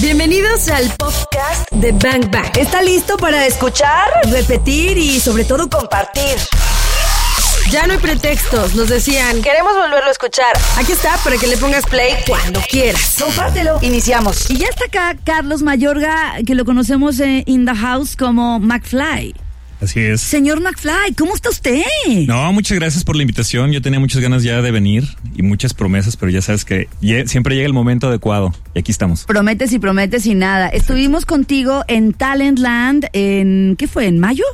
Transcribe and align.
Bienvenidos 0.00 0.68
al 0.68 0.90
podcast 0.96 1.70
de 1.70 1.92
Bang 1.92 2.30
Bang. 2.30 2.56
¿Está 2.56 2.82
listo 2.82 3.16
para 3.18 3.46
escuchar, 3.46 4.08
repetir 4.30 4.96
y 4.96 5.20
sobre 5.20 5.44
todo 5.44 5.68
compartir? 5.68 6.38
Ya 7.70 7.86
no 7.86 7.92
hay 7.92 7.98
pretextos, 7.98 8.74
nos 8.74 8.88
decían. 8.88 9.42
Queremos 9.42 9.74
volverlo 9.74 10.08
a 10.08 10.10
escuchar. 10.10 10.52
Aquí 10.76 10.92
está 10.92 11.16
para 11.18 11.36
que 11.36 11.46
le 11.46 11.56
pongas 11.56 11.84
play 11.84 12.14
cuando 12.26 12.60
quieras. 12.68 13.16
Compártelo. 13.20 13.78
Iniciamos. 13.82 14.50
Y 14.50 14.58
ya 14.58 14.68
está 14.68 14.86
acá 14.86 15.16
Carlos 15.24 15.62
Mayorga, 15.62 16.36
que 16.46 16.54
lo 16.54 16.64
conocemos 16.64 17.20
en 17.20 17.44
In 17.46 17.66
the 17.66 17.74
House 17.74 18.16
como 18.16 18.58
McFly. 18.58 19.34
Así 19.82 19.98
es. 19.98 20.20
Señor 20.20 20.60
McFly, 20.60 21.14
¿cómo 21.18 21.34
está 21.34 21.50
usted? 21.50 21.82
No, 22.28 22.52
muchas 22.52 22.78
gracias 22.78 23.02
por 23.02 23.16
la 23.16 23.22
invitación. 23.22 23.72
Yo 23.72 23.82
tenía 23.82 23.98
muchas 23.98 24.22
ganas 24.22 24.44
ya 24.44 24.62
de 24.62 24.70
venir 24.70 25.08
y 25.34 25.42
muchas 25.42 25.74
promesas, 25.74 26.16
pero 26.16 26.30
ya 26.30 26.40
sabes 26.40 26.64
que 26.64 26.88
siempre 27.26 27.56
llega 27.56 27.66
el 27.66 27.72
momento 27.72 28.06
adecuado 28.06 28.54
y 28.74 28.78
aquí 28.78 28.92
estamos. 28.92 29.24
Prometes 29.24 29.72
y 29.72 29.80
prometes 29.80 30.24
y 30.26 30.34
nada. 30.36 30.68
Estuvimos 30.68 31.26
contigo 31.26 31.82
en 31.88 32.12
Talentland 32.12 33.08
en, 33.12 33.74
¿qué 33.76 33.88
fue? 33.88 34.06
¿En 34.06 34.20
mayo? 34.20 34.44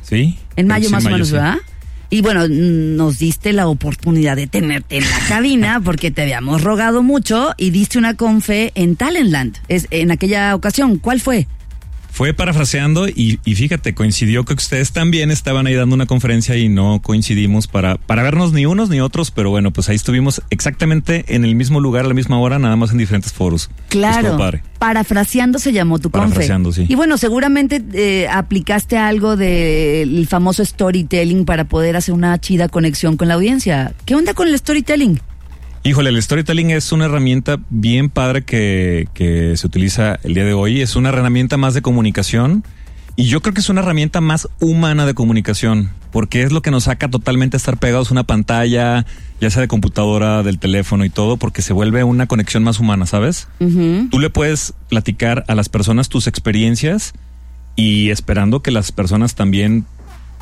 ¿Sí? 0.00 0.38
En 0.56 0.68
mayo 0.68 0.88
más 0.88 1.04
o 1.04 1.10
menos, 1.10 1.28
sí. 1.28 1.34
¿verdad? 1.34 1.58
Y 2.08 2.22
bueno, 2.22 2.48
nos 2.48 3.18
diste 3.18 3.52
la 3.52 3.68
oportunidad 3.68 4.36
de 4.36 4.46
tenerte 4.46 4.96
en 4.96 5.04
la 5.04 5.18
cabina 5.28 5.82
porque 5.84 6.10
te 6.10 6.22
habíamos 6.22 6.62
rogado 6.62 7.02
mucho 7.02 7.52
y 7.58 7.70
diste 7.70 7.98
una 7.98 8.16
confe 8.16 8.72
en 8.74 8.96
Talentland. 8.96 9.58
Es, 9.68 9.86
en 9.90 10.10
aquella 10.10 10.54
ocasión, 10.54 10.96
¿cuál 10.98 11.20
fue? 11.20 11.46
Fue 12.22 12.34
parafraseando 12.34 13.08
y, 13.08 13.40
y 13.44 13.56
fíjate, 13.56 13.94
coincidió 13.94 14.44
que 14.44 14.54
ustedes 14.54 14.92
también 14.92 15.32
estaban 15.32 15.66
ahí 15.66 15.74
dando 15.74 15.96
una 15.96 16.06
conferencia 16.06 16.56
y 16.56 16.68
no 16.68 17.02
coincidimos 17.02 17.66
para, 17.66 17.96
para 17.96 18.22
vernos 18.22 18.52
ni 18.52 18.64
unos 18.64 18.90
ni 18.90 19.00
otros, 19.00 19.32
pero 19.32 19.50
bueno, 19.50 19.72
pues 19.72 19.88
ahí 19.88 19.96
estuvimos 19.96 20.40
exactamente 20.50 21.24
en 21.34 21.44
el 21.44 21.56
mismo 21.56 21.80
lugar 21.80 22.04
a 22.04 22.08
la 22.08 22.14
misma 22.14 22.38
hora, 22.38 22.60
nada 22.60 22.76
más 22.76 22.92
en 22.92 22.98
diferentes 22.98 23.32
foros. 23.32 23.70
Claro. 23.88 24.38
Parafraseando 24.78 25.58
se 25.58 25.72
llamó 25.72 25.98
tu 25.98 26.12
confe. 26.12 26.26
Parafraseando, 26.28 26.70
sí. 26.70 26.86
Y 26.88 26.94
bueno, 26.94 27.18
seguramente 27.18 27.82
eh, 27.92 28.28
aplicaste 28.28 28.96
algo 28.98 29.34
del 29.34 30.24
famoso 30.28 30.64
storytelling 30.64 31.44
para 31.44 31.64
poder 31.64 31.96
hacer 31.96 32.14
una 32.14 32.38
chida 32.38 32.68
conexión 32.68 33.16
con 33.16 33.26
la 33.26 33.34
audiencia. 33.34 33.94
¿Qué 34.04 34.14
onda 34.14 34.32
con 34.32 34.46
el 34.46 34.56
storytelling? 34.56 35.20
Híjole, 35.84 36.10
el 36.10 36.22
storytelling 36.22 36.70
es 36.70 36.92
una 36.92 37.06
herramienta 37.06 37.58
bien 37.68 38.08
padre 38.08 38.44
que, 38.44 39.08
que 39.14 39.56
se 39.56 39.66
utiliza 39.66 40.20
el 40.22 40.34
día 40.34 40.44
de 40.44 40.52
hoy. 40.52 40.80
Es 40.80 40.94
una 40.94 41.08
herramienta 41.08 41.56
más 41.56 41.74
de 41.74 41.82
comunicación 41.82 42.62
y 43.16 43.24
yo 43.24 43.42
creo 43.42 43.52
que 43.52 43.60
es 43.60 43.68
una 43.68 43.80
herramienta 43.80 44.20
más 44.20 44.48
humana 44.60 45.06
de 45.06 45.14
comunicación 45.14 45.90
porque 46.12 46.42
es 46.42 46.52
lo 46.52 46.62
que 46.62 46.70
nos 46.70 46.84
saca 46.84 47.08
totalmente 47.08 47.56
estar 47.56 47.78
pegados 47.78 48.10
a 48.10 48.14
una 48.14 48.24
pantalla, 48.24 49.06
ya 49.40 49.50
sea 49.50 49.62
de 49.62 49.68
computadora, 49.68 50.42
del 50.42 50.58
teléfono 50.58 51.04
y 51.04 51.10
todo, 51.10 51.38
porque 51.38 51.62
se 51.62 51.72
vuelve 51.72 52.04
una 52.04 52.26
conexión 52.26 52.62
más 52.62 52.78
humana, 52.78 53.06
¿sabes? 53.06 53.48
Tú 53.58 54.20
le 54.20 54.30
puedes 54.30 54.74
platicar 54.88 55.44
a 55.48 55.54
las 55.54 55.70
personas 55.70 56.10
tus 56.10 56.26
experiencias 56.26 57.14
y 57.74 58.10
esperando 58.10 58.60
que 58.60 58.70
las 58.70 58.92
personas 58.92 59.34
también 59.34 59.86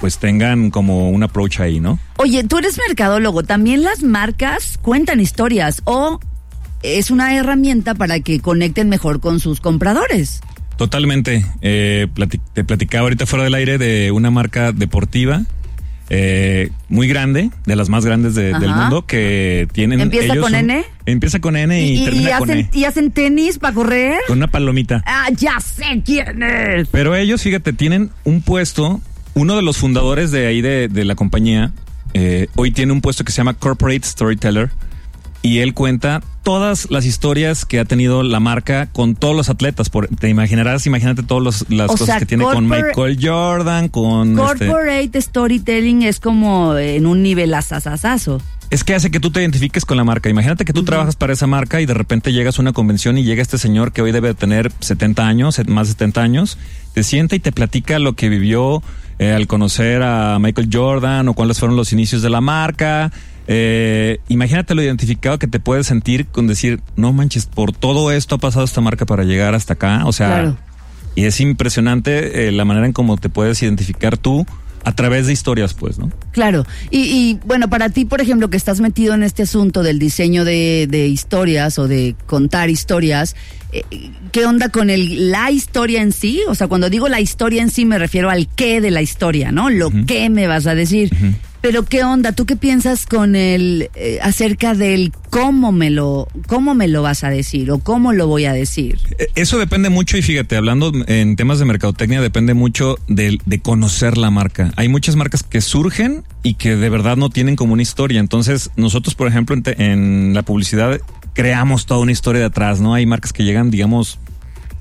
pues 0.01 0.19
tengan 0.19 0.71
como 0.71 1.11
un 1.11 1.23
approach 1.23 1.61
ahí, 1.61 1.79
¿no? 1.81 1.99
Oye, 2.17 2.43
tú 2.45 2.59
eres 2.59 2.79
mercadólogo, 2.89 3.43
también 3.43 3.83
las 3.83 4.03
marcas 4.03 4.79
cuentan 4.81 5.21
historias 5.21 5.83
o 5.85 6.19
es 6.83 7.11
una 7.11 7.37
herramienta 7.37 7.95
para 7.95 8.21
que 8.21 8.41
conecten 8.41 8.89
mejor 8.89 9.21
con 9.21 9.41
sus 9.41 9.61
compradores. 9.61 10.41
Totalmente. 10.77 11.45
Eh, 11.61 12.07
te 12.55 12.65
platicaba 12.65 13.03
ahorita 13.03 13.27
fuera 13.27 13.45
del 13.45 13.53
aire 13.55 13.77
de 13.77 14.11
una 14.13 14.31
marca 14.31 14.73
deportiva 14.73 15.43
eh, 16.13 16.71
muy 16.89 17.07
grande, 17.07 17.51
de 17.67 17.77
las 17.77 17.89
más 17.89 18.05
grandes 18.05 18.35
de- 18.35 18.53
del 18.59 18.75
mundo, 18.75 19.07
que 19.07 19.69
tienen. 19.73 20.01
¿Empieza 20.01 20.33
ellos 20.33 20.45
con 20.45 20.55
un- 20.55 20.59
N? 20.71 20.85
Empieza 21.07 21.39
con 21.39 21.55
N 21.57 21.83
y, 21.87 22.05
termina 22.05 22.37
hacen, 22.39 22.59
E. 22.59 22.71
y 22.73 22.85
hacen 22.85 23.11
tenis 23.13 23.59
para 23.59 23.75
correr. 23.75 24.19
Con 24.27 24.39
una 24.39 24.49
palomita. 24.49 25.05
Ah, 25.07 25.29
ya 25.37 25.61
sé 25.61 26.03
quién 26.05 26.43
es. 26.43 26.89
Pero 26.89 27.15
ellos, 27.15 27.43
fíjate, 27.43 27.73
tienen 27.75 28.11
un 28.25 28.43
puesto. 28.43 29.01
Uno 29.41 29.57
de 29.57 29.63
los 29.63 29.79
fundadores 29.79 30.31
de 30.31 30.47
ahí 30.47 30.61
de, 30.61 30.89
de 30.89 31.05
la 31.07 31.15
compañía 31.15 31.73
eh, 32.13 32.49
hoy 32.57 32.73
tiene 32.73 32.93
un 32.93 33.01
puesto 33.01 33.25
que 33.25 33.33
se 33.33 33.39
llama 33.39 33.55
Corporate 33.55 34.03
Storyteller. 34.07 34.71
Y 35.41 35.61
él 35.61 35.73
cuenta 35.73 36.23
todas 36.43 36.91
las 36.91 37.07
historias 37.07 37.65
que 37.65 37.81
ha 37.81 37.87
tenido 37.87 38.23
la 38.23 38.39
marca 38.39 38.91
con 38.93 39.15
todos 39.15 39.35
los 39.35 39.49
atletas. 39.49 39.89
Por, 39.89 40.09
te 40.09 40.29
imaginarás, 40.29 40.87
imagínate 40.87 41.23
todas 41.23 41.65
las 41.71 41.89
O 41.89 41.93
cosas 41.93 42.07
sea, 42.07 42.19
que 42.19 42.27
tiene 42.27 42.45
con 42.45 42.69
Michael 42.69 43.17
Jordan, 43.19 43.89
con... 43.89 44.39
este- 44.39 44.67
Corporate 44.67 45.23
storytelling 45.23 46.03
es 46.03 46.21
como 46.21 46.77
en 46.77 47.07
un 47.07 47.23
nivel 47.23 47.55
asasasazo. 47.55 48.43
Es 48.71 48.85
que 48.85 48.95
hace 48.95 49.11
que 49.11 49.19
tú 49.19 49.33
te 49.33 49.41
identifiques 49.41 49.85
con 49.85 49.97
la 49.97 50.05
marca. 50.05 50.31
Imagínate 50.31 50.65
que 50.65 50.73
tú 50.73 50.85
trabajas 50.85 51.17
para 51.17 51.33
esa 51.33 51.49
marca 51.49 51.81
y 51.81 51.87
de 51.87 51.95
repente 51.95 52.33
llegas 52.33 52.59
a 52.59 52.63
una 52.63 52.73
convención 52.73 53.19
y 53.19 53.25
llega 53.25 53.43
este 53.43 53.59
señor 53.59 53.91
que 53.91 54.01
hoy 54.01 54.13
debe 54.13 54.33
tener 54.35 54.71
70 54.79 55.27
años, 55.27 55.61
más 55.67 55.89
de 55.89 55.93
70 55.95 56.23
años, 56.23 56.57
te 56.95 57.03
sienta 57.03 57.35
y 57.35 57.41
te 57.41 57.51
platica 57.51 57.99
lo 57.99 58.15
que 58.15 58.29
vivió 58.29 58.81
eh, 59.19 59.33
al 59.33 59.49
conocer 59.49 60.03
a 60.05 60.39
Michael 60.39 60.69
Jordan 60.73 61.27
o 61.27 61.35
cuáles 61.35 61.59
fueron 61.59 61.77
los 61.77 61.93
inicios 61.93 62.23
de 62.23 62.31
la 62.31 62.41
marca. 62.41 63.11
Eh, 63.49 64.19
imagínate 64.29 64.77
lo 64.77 64.83
identificado 64.83 65.41
que 65.41 65.49
te 65.49 65.59
puedes 65.59 65.89
sentir 65.89 66.27
con 66.27 66.47
decir, 66.47 66.81
no 66.95 67.13
manches, 67.13 67.47
por 67.47 67.73
todo 67.73 68.13
esto 68.13 68.37
ha 68.37 68.39
pasado 68.39 68.65
esta 68.65 68.81
marca 68.81 69.05
para 69.05 69.25
llegar 69.25 69.57
hasta 69.57 69.73
acá. 69.73 70.03
O 70.07 70.13
sea, 70.13 70.29
Claro. 70.29 70.57
y 71.17 71.25
es 71.25 71.41
impresionante 71.41 72.47
eh, 72.47 72.53
la 72.53 72.65
manera 72.65 72.87
en 72.87 72.93
cómo 72.93 73.17
te 73.17 73.29
puedes 73.29 73.61
identificar 73.65 74.17
tú 74.17 74.47
a 74.85 74.93
través 74.95 75.27
de 75.27 75.33
historias, 75.33 75.75
pues, 75.75 75.99
¿no? 75.99 76.11
Claro. 76.33 76.67
Y, 76.91 76.99
y, 77.01 77.39
bueno, 77.45 77.69
para 77.69 77.91
ti, 77.91 78.05
por 78.05 78.21
ejemplo, 78.21 78.49
que 78.49 78.57
estás 78.57 78.81
metido 78.81 79.15
en 79.15 79.23
este 79.23 79.43
asunto 79.43 79.83
del 79.83 79.99
diseño 79.99 80.45
de, 80.45 80.87
de 80.89 81.07
historias 81.07 81.79
o 81.79 81.87
de 81.87 82.15
contar 82.27 82.71
historias, 82.71 83.37
eh, 83.73 83.85
¿qué 84.33 84.47
onda 84.47 84.69
con 84.71 84.91
el, 84.91 85.31
la 85.31 85.51
historia 85.51 86.03
en 86.03 86.13
sí? 86.13 86.43
O 86.49 86.55
sea, 86.55 86.69
cuando 86.69 86.91
digo 86.91 87.09
la 87.09 87.21
historia 87.21 87.63
en 87.63 87.71
sí 87.71 87.85
me 87.85 87.99
refiero 87.99 88.31
al 88.31 88.49
qué 88.49 88.81
de 88.81 88.91
la 88.91 89.03
historia, 89.03 89.53
¿no? 89.53 89.71
Lo 89.71 89.91
que 90.07 90.31
me 90.31 90.47
vas 90.47 90.67
a 90.67 90.75
decir. 90.75 91.11
Pero 91.63 91.85
qué 91.85 92.05
onda, 92.05 92.33
¿tú 92.33 92.47
qué 92.47 92.57
piensas 92.57 93.05
con 93.05 93.37
el 93.37 93.91
eh, 93.95 94.19
acerca 94.23 94.73
del 94.75 95.13
cómo 95.29 95.73
me 95.73 95.91
lo 95.91 96.27
cómo 96.47 96.75
me 96.75 96.89
lo 96.89 97.03
vas 97.03 97.23
a 97.23 97.29
decir 97.29 97.71
o 97.71 97.79
cómo 97.81 98.15
lo 98.15 98.27
voy 98.27 98.47
a 98.47 98.55
decir? 98.55 98.99
Eh, 99.19 99.27
Eso 99.35 99.59
depende 99.59 99.91
mucho 99.91 100.17
y 100.17 100.23
fíjate, 100.23 100.57
hablando 100.57 100.91
en 101.07 101.37
temas 101.37 101.59
de 101.59 101.67
mercadotecnia, 101.67 102.23
depende 102.23 102.55
mucho 102.55 102.97
de, 103.09 103.39
de 103.45 103.61
conocer 103.61 104.17
la 104.17 104.31
marca. 104.31 104.73
Hay 104.77 104.89
muchas 104.89 105.17
marcas 105.17 105.43
que 105.43 105.61
surgen 105.61 106.25
y 106.43 106.55
que 106.55 106.77
de 106.77 106.89
verdad 106.89 107.19
no 107.19 107.29
tienen 107.29 107.57
como 107.57 107.75
una 107.75 107.83
historia. 107.83 108.21
Entonces, 108.21 108.71
nosotros, 108.77 109.15
por 109.15 109.29
ejemplo, 109.29 109.55
en, 109.55 109.63
te- 109.63 109.93
en 109.93 110.33
la 110.33 110.43
publicidad 110.43 110.99
creamos 111.35 111.85
toda 111.85 112.01
una 112.01 112.13
historia 112.13 112.41
de 112.41 112.47
atrás, 112.47 112.81
¿no? 112.81 112.95
Hay 112.95 113.05
marcas 113.05 113.33
que 113.35 113.45
llegan, 113.45 113.71
digamos, 113.71 114.19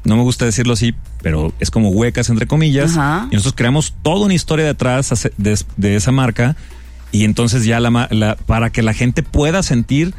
no 0.04 0.16
me 0.16 0.24
gusta 0.24 0.46
decirlo 0.46 0.74
así, 0.74 0.96
pero 1.22 1.54
es 1.60 1.72
como 1.72 1.90
huecas 1.90 2.30
entre 2.30 2.48
comillas. 2.48 2.92
Ajá. 2.92 3.28
Y 3.32 3.36
nosotros 3.36 3.56
creamos 3.56 3.96
toda 4.02 4.26
una 4.26 4.34
historia 4.34 4.66
detrás 4.66 5.30
de, 5.38 5.60
de 5.78 5.96
esa 5.96 6.12
marca 6.12 6.56
y 7.12 7.24
entonces 7.24 7.66
ya 7.66 7.80
la, 7.80 8.36
para 8.46 8.70
que 8.70 8.82
la 8.82 8.94
gente 8.94 9.24
pueda 9.24 9.64
sentir 9.64 10.14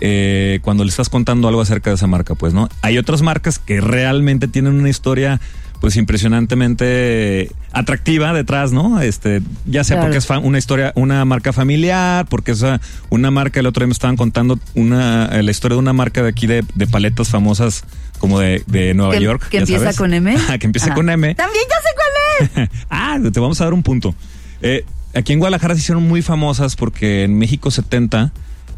eh, 0.00 0.58
cuando 0.62 0.82
le 0.84 0.90
estás 0.90 1.08
contando 1.08 1.46
algo 1.46 1.60
acerca 1.60 1.90
de 1.90 1.94
esa 1.96 2.08
marca, 2.08 2.34
pues, 2.34 2.52
¿no? 2.52 2.68
Hay 2.82 2.98
otras 2.98 3.22
marcas 3.22 3.58
que 3.60 3.80
realmente 3.80 4.48
tienen 4.48 4.74
una 4.74 4.88
historia 4.88 5.40
pues 5.80 5.96
impresionantemente 5.96 7.50
atractiva 7.72 8.32
detrás, 8.32 8.72
¿no? 8.72 9.00
Este, 9.00 9.42
ya 9.66 9.82
sea 9.82 9.96
Claro. 9.96 10.12
porque 10.12 10.18
es 10.18 10.44
una 10.44 10.58
historia, 10.58 10.92
una 10.94 11.24
marca 11.24 11.52
familiar, 11.52 12.26
porque 12.28 12.52
es 12.52 12.62
ah, 12.62 12.80
una 13.10 13.30
marca, 13.32 13.60
el 13.60 13.66
otro 13.66 13.80
día 13.80 13.88
me 13.88 13.92
estaban 13.92 14.16
contando 14.16 14.60
una, 14.74 15.26
eh, 15.26 15.42
la 15.42 15.50
historia 15.50 15.74
de 15.74 15.80
una 15.80 15.92
marca 15.92 16.22
de 16.22 16.28
aquí 16.28 16.46
de, 16.46 16.64
de 16.74 16.86
paletas 16.86 17.28
famosas 17.28 17.84
como 18.22 18.38
de, 18.40 18.62
de 18.68 18.94
Nueva 18.94 19.12
Que- 19.18 19.20
York. 19.22 19.48
que 19.50 19.58
empieza 19.58 19.80
sabes. 19.82 19.96
con 19.98 20.14
M. 20.14 20.34
Que 20.58 20.66
empieza 20.66 20.86
Ajá. 20.86 20.94
con 20.94 21.10
M. 21.10 21.34
También 21.34 21.64
ya 21.68 21.76
sé 21.76 22.48
cuál 22.54 22.64
es. 22.64 22.70
ah, 22.90 23.18
te 23.32 23.40
vamos 23.40 23.60
a 23.60 23.64
dar 23.64 23.74
un 23.74 23.82
punto. 23.82 24.14
Eh, 24.62 24.86
aquí 25.12 25.32
en 25.32 25.40
Guadalajara 25.40 25.74
se 25.74 25.80
hicieron 25.80 26.06
muy 26.08 26.22
famosas 26.22 26.76
porque 26.76 27.24
en 27.24 27.36
México 27.36 27.70
70 27.70 28.32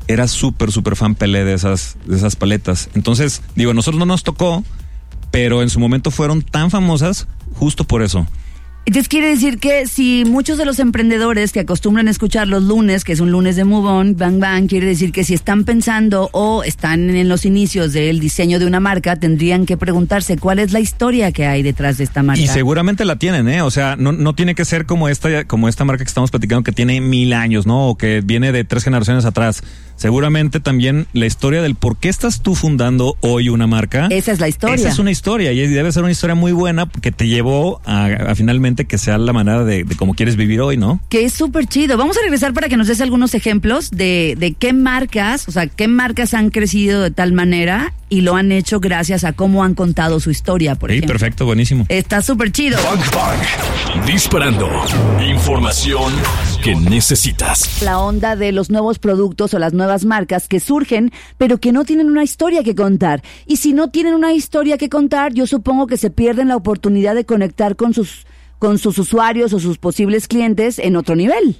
era 0.08 0.26
súper, 0.28 0.72
súper 0.72 0.96
fan 0.96 1.14
Pelé 1.14 1.44
de 1.44 1.52
esas, 1.54 1.96
de 2.06 2.16
esas 2.16 2.36
paletas. 2.36 2.88
Entonces, 2.94 3.42
digo, 3.54 3.70
a 3.70 3.74
nosotros 3.74 3.98
no 3.98 4.06
nos 4.06 4.22
tocó, 4.24 4.64
pero 5.30 5.62
en 5.62 5.68
su 5.70 5.78
momento 5.78 6.10
fueron 6.10 6.42
tan 6.42 6.70
famosas 6.70 7.26
justo 7.54 7.84
por 7.84 8.02
eso. 8.02 8.26
Entonces 8.86 9.08
quiere 9.08 9.28
decir 9.28 9.58
que 9.58 9.86
si 9.86 10.24
muchos 10.26 10.58
de 10.58 10.66
los 10.66 10.78
emprendedores 10.78 11.52
que 11.52 11.60
acostumbran 11.60 12.06
a 12.06 12.10
escuchar 12.10 12.48
los 12.48 12.62
lunes, 12.62 13.02
que 13.02 13.12
es 13.12 13.20
un 13.20 13.30
lunes 13.30 13.56
de 13.56 13.64
Move 13.64 13.88
On, 13.88 14.16
Bang 14.16 14.38
Bang, 14.38 14.68
quiere 14.68 14.86
decir 14.86 15.10
que 15.10 15.24
si 15.24 15.32
están 15.32 15.64
pensando 15.64 16.28
o 16.32 16.62
están 16.62 17.08
en 17.08 17.28
los 17.30 17.46
inicios 17.46 17.94
del 17.94 18.20
diseño 18.20 18.58
de 18.58 18.66
una 18.66 18.80
marca, 18.80 19.16
tendrían 19.16 19.64
que 19.64 19.78
preguntarse 19.78 20.36
cuál 20.36 20.58
es 20.58 20.72
la 20.72 20.80
historia 20.80 21.32
que 21.32 21.46
hay 21.46 21.62
detrás 21.62 21.96
de 21.96 22.04
esta 22.04 22.22
marca. 22.22 22.42
Y 22.42 22.46
seguramente 22.46 23.06
la 23.06 23.16
tienen, 23.16 23.48
¿eh? 23.48 23.62
O 23.62 23.70
sea, 23.70 23.96
no, 23.96 24.12
no 24.12 24.34
tiene 24.34 24.54
que 24.54 24.66
ser 24.66 24.84
como 24.84 25.08
esta, 25.08 25.44
como 25.44 25.68
esta 25.68 25.86
marca 25.86 26.04
que 26.04 26.08
estamos 26.08 26.30
platicando 26.30 26.62
que 26.62 26.72
tiene 26.72 27.00
mil 27.00 27.32
años, 27.32 27.66
¿no? 27.66 27.88
O 27.88 27.96
que 27.96 28.20
viene 28.22 28.52
de 28.52 28.64
tres 28.64 28.84
generaciones 28.84 29.24
atrás. 29.24 29.62
Seguramente 29.96 30.60
también 30.60 31.06
la 31.12 31.24
historia 31.24 31.62
del 31.62 31.76
por 31.76 31.96
qué 31.96 32.08
estás 32.08 32.42
tú 32.42 32.54
fundando 32.54 33.16
hoy 33.20 33.48
una 33.48 33.66
marca. 33.66 34.08
Esa 34.10 34.32
es 34.32 34.40
la 34.40 34.48
historia. 34.48 34.74
Esa 34.74 34.88
es 34.88 34.98
una 34.98 35.12
historia 35.12 35.52
y 35.52 35.66
debe 35.68 35.92
ser 35.92 36.02
una 36.02 36.10
historia 36.10 36.34
muy 36.34 36.52
buena 36.52 36.90
que 37.00 37.12
te 37.12 37.28
llevó 37.28 37.80
a, 37.84 38.06
a 38.06 38.34
finalmente 38.34 38.73
realmente 38.74 38.84
que 38.86 38.98
sea 38.98 39.18
la 39.18 39.32
manera 39.32 39.64
de, 39.64 39.84
de 39.84 39.96
cómo 39.96 40.14
quieres 40.14 40.36
vivir 40.36 40.60
hoy, 40.60 40.76
¿no? 40.76 41.00
Que 41.08 41.24
es 41.24 41.32
súper 41.32 41.66
chido. 41.66 41.96
Vamos 41.96 42.16
a 42.16 42.20
regresar 42.22 42.52
para 42.52 42.68
que 42.68 42.76
nos 42.76 42.88
des 42.88 43.00
algunos 43.00 43.34
ejemplos 43.34 43.90
de, 43.90 44.34
de 44.38 44.52
qué 44.54 44.72
marcas, 44.72 45.46
o 45.48 45.52
sea, 45.52 45.66
qué 45.68 45.86
marcas 45.88 46.34
han 46.34 46.50
crecido 46.50 47.02
de 47.02 47.10
tal 47.10 47.32
manera 47.32 47.92
y 48.08 48.20
lo 48.20 48.36
han 48.36 48.52
hecho 48.52 48.80
gracias 48.80 49.24
a 49.24 49.32
cómo 49.32 49.64
han 49.64 49.74
contado 49.74 50.20
su 50.20 50.30
historia, 50.30 50.74
por 50.76 50.90
Sí, 50.90 50.96
ejemplo. 50.98 51.14
perfecto, 51.14 51.46
buenísimo. 51.46 51.86
Está 51.88 52.20
súper 52.22 52.52
chido. 52.52 52.78
Bang 52.82 53.00
Bang. 53.14 54.06
Disparando. 54.06 54.68
Información 55.28 56.12
que 56.62 56.74
necesitas. 56.74 57.82
La 57.82 57.98
onda 57.98 58.36
de 58.36 58.52
los 58.52 58.70
nuevos 58.70 58.98
productos 58.98 59.54
o 59.54 59.58
las 59.58 59.72
nuevas 59.72 60.04
marcas 60.04 60.48
que 60.48 60.60
surgen, 60.60 61.12
pero 61.38 61.58
que 61.58 61.72
no 61.72 61.84
tienen 61.84 62.08
una 62.08 62.22
historia 62.24 62.62
que 62.62 62.74
contar. 62.74 63.22
Y 63.46 63.56
si 63.56 63.72
no 63.72 63.88
tienen 63.90 64.14
una 64.14 64.32
historia 64.32 64.78
que 64.78 64.88
contar, 64.88 65.32
yo 65.32 65.46
supongo 65.46 65.86
que 65.86 65.96
se 65.96 66.10
pierden 66.10 66.48
la 66.48 66.56
oportunidad 66.56 67.14
de 67.14 67.24
conectar 67.24 67.74
con 67.76 67.94
sus, 67.94 68.26
con 68.64 68.78
sus 68.78 68.98
usuarios 68.98 69.52
o 69.52 69.60
sus 69.60 69.76
posibles 69.78 70.26
clientes 70.26 70.78
en 70.78 70.96
otro 70.96 71.14
nivel. 71.16 71.56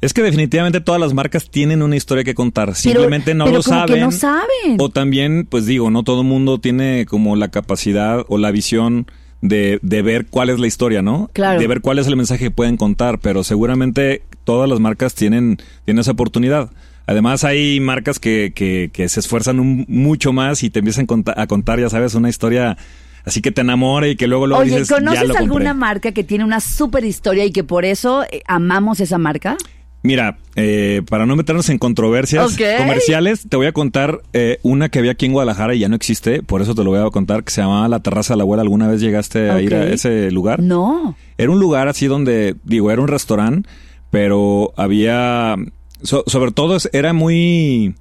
Es 0.00 0.12
que 0.12 0.22
definitivamente 0.22 0.80
todas 0.80 1.00
las 1.00 1.14
marcas 1.14 1.50
tienen 1.50 1.82
una 1.82 1.96
historia 1.96 2.22
que 2.24 2.34
contar. 2.34 2.74
Simplemente 2.74 3.34
no 3.34 3.46
pero 3.46 3.56
lo 3.58 3.62
como 3.64 3.86
que 3.86 3.92
saben. 3.92 4.00
no 4.04 4.12
saben. 4.12 4.76
O 4.78 4.88
también, 4.90 5.46
pues 5.48 5.66
digo, 5.66 5.90
no 5.90 6.02
todo 6.04 6.20
el 6.20 6.26
mundo 6.28 6.58
tiene 6.58 7.06
como 7.06 7.34
la 7.36 7.48
capacidad 7.48 8.24
o 8.28 8.38
la 8.38 8.50
visión 8.50 9.06
de, 9.40 9.78
de 9.82 10.02
ver 10.02 10.26
cuál 10.26 10.50
es 10.50 10.58
la 10.60 10.66
historia, 10.66 11.02
¿no? 11.02 11.30
Claro. 11.32 11.58
De 11.58 11.66
ver 11.66 11.80
cuál 11.80 11.98
es 11.98 12.06
el 12.06 12.16
mensaje 12.16 12.44
que 12.44 12.50
pueden 12.50 12.76
contar, 12.76 13.18
pero 13.18 13.42
seguramente 13.44 14.22
todas 14.44 14.68
las 14.68 14.78
marcas 14.78 15.14
tienen, 15.14 15.58
tienen 15.86 16.00
esa 16.02 16.12
oportunidad. 16.12 16.70
Además 17.06 17.42
hay 17.44 17.80
marcas 17.80 18.18
que, 18.18 18.52
que, 18.54 18.90
que 18.92 19.08
se 19.08 19.20
esfuerzan 19.20 19.58
un- 19.58 19.84
mucho 19.88 20.32
más 20.32 20.62
y 20.62 20.70
te 20.70 20.78
empiezan 20.78 21.06
a 21.36 21.46
contar, 21.46 21.80
ya 21.80 21.88
sabes, 21.90 22.14
una 22.14 22.28
historia 22.28 22.76
así 23.24 23.40
que 23.42 23.50
te 23.52 23.60
enamora 23.62 24.08
y 24.08 24.16
que 24.16 24.26
luego 24.26 24.46
luego 24.46 24.62
Oye, 24.62 24.72
dices, 24.72 24.88
ya 24.88 24.96
¿conoces 24.96 25.20
lo 25.22 25.26
compré". 25.28 25.42
alguna 25.44 25.74
marca 25.74 26.12
que 26.12 26.24
tiene 26.24 26.44
una 26.44 26.60
super 26.60 27.04
historia 27.04 27.44
y 27.44 27.52
que 27.52 27.64
por 27.64 27.84
eso 27.84 28.24
eh, 28.24 28.42
amamos 28.46 29.00
esa 29.00 29.18
marca? 29.18 29.56
Mira, 30.02 30.36
eh, 30.54 31.00
para 31.08 31.24
no 31.24 31.34
meternos 31.34 31.70
en 31.70 31.78
controversias 31.78 32.58
comerciales, 32.78 33.46
te 33.48 33.56
voy 33.56 33.66
a 33.66 33.72
contar 33.72 34.20
eh, 34.34 34.58
una 34.62 34.90
que 34.90 34.98
había 34.98 35.12
aquí 35.12 35.24
en 35.24 35.32
Guadalajara 35.32 35.74
y 35.74 35.78
ya 35.78 35.88
no 35.88 35.96
existe, 35.96 36.42
por 36.42 36.60
eso 36.60 36.74
te 36.74 36.84
lo 36.84 36.90
voy 36.90 37.00
a 37.00 37.08
contar, 37.10 37.42
que 37.42 37.50
se 37.50 37.62
llamaba 37.62 37.88
La 37.88 38.00
Terraza 38.00 38.34
de 38.34 38.36
la 38.38 38.42
Abuela. 38.42 38.60
¿Alguna 38.62 38.86
vez 38.86 39.00
llegaste 39.00 39.48
a 39.50 39.62
ir 39.62 39.74
a 39.74 39.86
ese 39.86 40.30
lugar? 40.30 40.60
No. 40.60 41.16
Era 41.38 41.50
un 41.50 41.58
lugar 41.58 41.88
así 41.88 42.06
donde, 42.06 42.54
digo, 42.64 42.90
era 42.90 43.00
un 43.00 43.08
restaurante, 43.08 43.66
pero 44.10 44.74
había, 44.76 45.56
so- 46.02 46.24
sobre 46.26 46.52
todo 46.52 46.76
era 46.92 47.14
muy, 47.14 47.94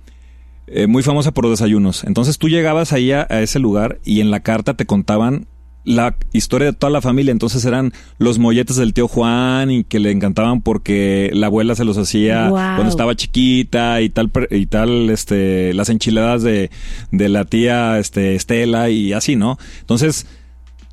eh, 0.68 0.88
muy 0.88 1.04
famosa 1.04 1.32
por 1.32 1.46
los 1.46 1.60
desayunos. 1.60 2.04
Entonces 2.04 2.38
tú 2.38 2.50
llegabas 2.50 2.94
ahí 2.94 3.12
a, 3.12 3.28
a 3.30 3.42
ese 3.42 3.60
lugar 3.60 4.00
y 4.04 4.22
en 4.22 4.32
la 4.32 4.42
carta 4.42 4.76
te 4.76 4.86
contaban 4.86 5.48
la 5.86 6.16
historia 6.32 6.68
de 6.68 6.74
toda 6.74 6.92
la 6.92 7.02
familia. 7.02 7.32
Entonces 7.32 7.66
eran 7.66 7.94
los 8.18 8.40
molletes 8.40 8.78
del 8.78 8.94
tío 8.94 9.08
Juan 9.08 9.72
y 9.72 9.84
que 9.84 10.00
le 10.00 10.12
encantaban 10.12 10.62
porque 10.62 11.30
la 11.34 11.48
abuela 11.48 11.76
se 11.76 11.86
los 11.86 11.98
hacía 11.98 12.50
cuando 12.50 12.88
estaba 12.88 13.16
chiquita 13.16 14.02
y 14.02 14.10
tal, 14.10 14.32
y 14.50 14.66
tal, 14.68 15.10
este, 15.10 15.74
las 15.74 15.90
enchiladas 15.90 16.44
de, 16.44 16.72
de 17.12 17.30
la 17.30 17.46
tía, 17.46 18.00
este, 18.00 18.36
Estela 18.36 18.90
y 18.90 19.14
así, 19.14 19.36
¿no? 19.36 19.58
Entonces, 19.82 20.26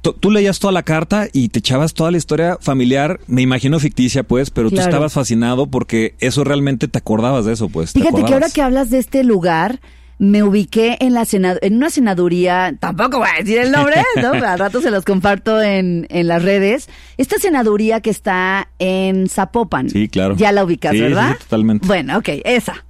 tú- 0.02 0.31
leías 0.31 0.58
toda 0.58 0.73
la 0.73 0.82
carta 0.82 1.29
y 1.32 1.49
te 1.49 1.58
echabas 1.58 1.94
toda 1.94 2.11
la 2.11 2.17
historia 2.19 2.56
familiar, 2.61 3.20
me 3.26 3.43
imagino 3.43 3.79
ficticia, 3.81 4.23
pues, 4.23 4.50
pero 4.50 4.69
Claro. 4.70 4.85
tú 4.85 4.88
estabas 4.88 5.12
fascinado 5.12 5.67
porque 5.67 6.14
eso 6.20 6.44
realmente 6.44 6.88
te 6.88 6.99
acordabas 6.99 7.44
de 7.44 7.52
eso, 7.52 7.69
pues. 7.69 7.93
te 7.93 8.00
Fíjate 8.00 8.25
que 8.25 8.32
ahora 8.32 8.49
que 8.50 8.62
hablas 8.62 8.91
de 8.91 8.99
este 8.99 9.25
lugar, 9.25 9.81
me 10.19 10.43
ubiqué 10.43 10.99
en 11.00 11.14
la 11.14 11.25
sena- 11.25 11.56
en 11.62 11.76
una 11.76 11.88
senaduría, 11.88 12.75
tampoco 12.79 13.19
voy 13.20 13.29
a 13.35 13.38
decir 13.38 13.56
el 13.58 13.73
nombre, 13.73 13.97
¿no? 14.20 14.32
Al 14.47 14.58
rato 14.58 14.82
se 14.82 14.91
los 14.91 15.02
comparto 15.05 15.62
en, 15.62 16.06
en 16.11 16.26
las 16.29 16.43
redes. 16.43 16.91
Esta 17.17 17.38
senaduría 17.38 18.00
que 18.02 18.11
está 18.11 18.69
en 18.79 19.29
Zapopan. 19.31 19.88
Sí, 19.88 20.08
claro. 20.08 20.37
Ya 20.37 20.52
la 20.52 20.62
ubicas, 20.64 20.93
sí, 20.93 21.00
¿verdad? 21.00 21.37
sí, 21.38 21.44
totalmente. 21.44 21.87
Bueno, 21.87 22.19
ok, 22.19 22.29
esa. 22.44 22.85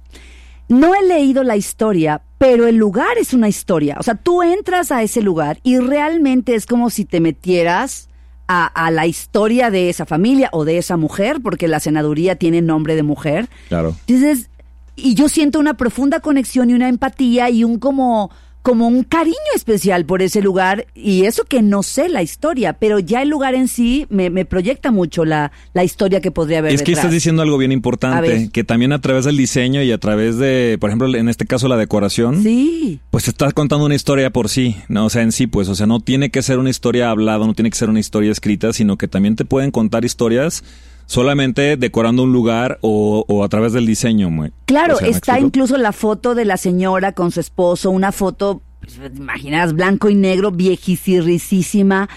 No 0.67 0.93
he 0.93 1.05
leído 1.07 1.43
la 1.43 1.55
historia, 1.55 2.21
pero 2.41 2.65
el 2.65 2.75
lugar 2.75 3.19
es 3.19 3.35
una 3.35 3.47
historia. 3.47 3.97
O 3.99 4.03
sea, 4.03 4.15
tú 4.15 4.41
entras 4.41 4.91
a 4.91 5.03
ese 5.03 5.21
lugar 5.21 5.59
y 5.61 5.77
realmente 5.77 6.55
es 6.55 6.65
como 6.65 6.89
si 6.89 7.05
te 7.05 7.19
metieras 7.19 8.09
a, 8.47 8.65
a 8.65 8.89
la 8.89 9.05
historia 9.05 9.69
de 9.69 9.91
esa 9.91 10.07
familia 10.07 10.49
o 10.51 10.65
de 10.65 10.79
esa 10.79 10.97
mujer, 10.97 11.41
porque 11.43 11.67
la 11.67 11.79
senaduría 11.79 12.37
tiene 12.37 12.63
nombre 12.63 12.95
de 12.95 13.03
mujer. 13.03 13.47
Claro. 13.67 13.95
Entonces, 14.07 14.49
y 14.95 15.13
yo 15.13 15.29
siento 15.29 15.59
una 15.59 15.75
profunda 15.75 16.19
conexión 16.19 16.71
y 16.71 16.73
una 16.73 16.89
empatía 16.89 17.51
y 17.51 17.63
un 17.63 17.77
como 17.77 18.31
como 18.61 18.87
un 18.87 19.03
cariño 19.03 19.35
especial 19.55 20.05
por 20.05 20.21
ese 20.21 20.41
lugar 20.41 20.85
y 20.93 21.25
eso 21.25 21.43
que 21.45 21.61
no 21.61 21.81
sé 21.83 22.09
la 22.09 22.21
historia, 22.21 22.73
pero 22.73 22.99
ya 22.99 23.21
el 23.23 23.29
lugar 23.29 23.55
en 23.55 23.67
sí 23.67 24.05
me, 24.09 24.29
me 24.29 24.45
proyecta 24.45 24.91
mucho 24.91 25.25
la, 25.25 25.51
la 25.73 25.83
historia 25.83 26.21
que 26.21 26.29
podría 26.31 26.59
haber 26.59 26.73
Es 26.73 26.83
que 26.83 26.91
estás 26.91 27.11
diciendo 27.11 27.41
algo 27.41 27.57
bien 27.57 27.71
importante, 27.71 28.49
que 28.53 28.63
también 28.63 28.93
a 28.93 29.01
través 29.01 29.25
del 29.25 29.37
diseño 29.37 29.81
y 29.81 29.91
a 29.91 29.97
través 29.97 30.37
de, 30.37 30.77
por 30.79 30.89
ejemplo, 30.89 31.13
en 31.15 31.27
este 31.29 31.45
caso 31.45 31.67
la 31.67 31.77
decoración, 31.77 32.43
Sí. 32.43 32.99
pues 33.09 33.23
te 33.23 33.31
estás 33.31 33.53
contando 33.53 33.85
una 33.85 33.95
historia 33.95 34.29
por 34.29 34.47
sí, 34.49 34.75
¿no? 34.89 35.05
O 35.05 35.09
sea, 35.09 35.23
en 35.23 35.31
sí, 35.31 35.47
pues, 35.47 35.67
o 35.67 35.75
sea, 35.75 35.87
no 35.87 35.99
tiene 35.99 36.29
que 36.29 36.41
ser 36.43 36.59
una 36.59 36.69
historia 36.69 37.09
hablada, 37.09 37.45
no 37.45 37.53
tiene 37.53 37.69
que 37.71 37.77
ser 37.77 37.89
una 37.89 37.99
historia 37.99 38.31
escrita, 38.31 38.73
sino 38.73 38.97
que 38.97 39.07
también 39.07 39.35
te 39.35 39.45
pueden 39.45 39.71
contar 39.71 40.05
historias 40.05 40.63
solamente 41.11 41.75
decorando 41.75 42.23
un 42.23 42.31
lugar 42.31 42.77
o, 42.79 43.25
o 43.27 43.43
a 43.43 43.49
través 43.49 43.73
del 43.73 43.85
diseño. 43.85 44.29
Claro, 44.65 44.95
O 44.95 44.97
sea, 44.97 45.07
¿me 45.07 45.11
está 45.13 45.39
incluso 45.41 45.75
la 45.75 45.91
foto 45.91 46.35
de 46.35 46.45
la 46.45 46.55
señora 46.55 47.11
con 47.11 47.31
su 47.31 47.41
esposo, 47.41 47.91
una 47.91 48.13
foto, 48.13 48.61
pues, 48.79 48.97
imaginas, 49.17 49.73
blanco 49.73 50.09
y 50.09 50.15
negro, 50.15 50.51
viejísima, 50.51 52.07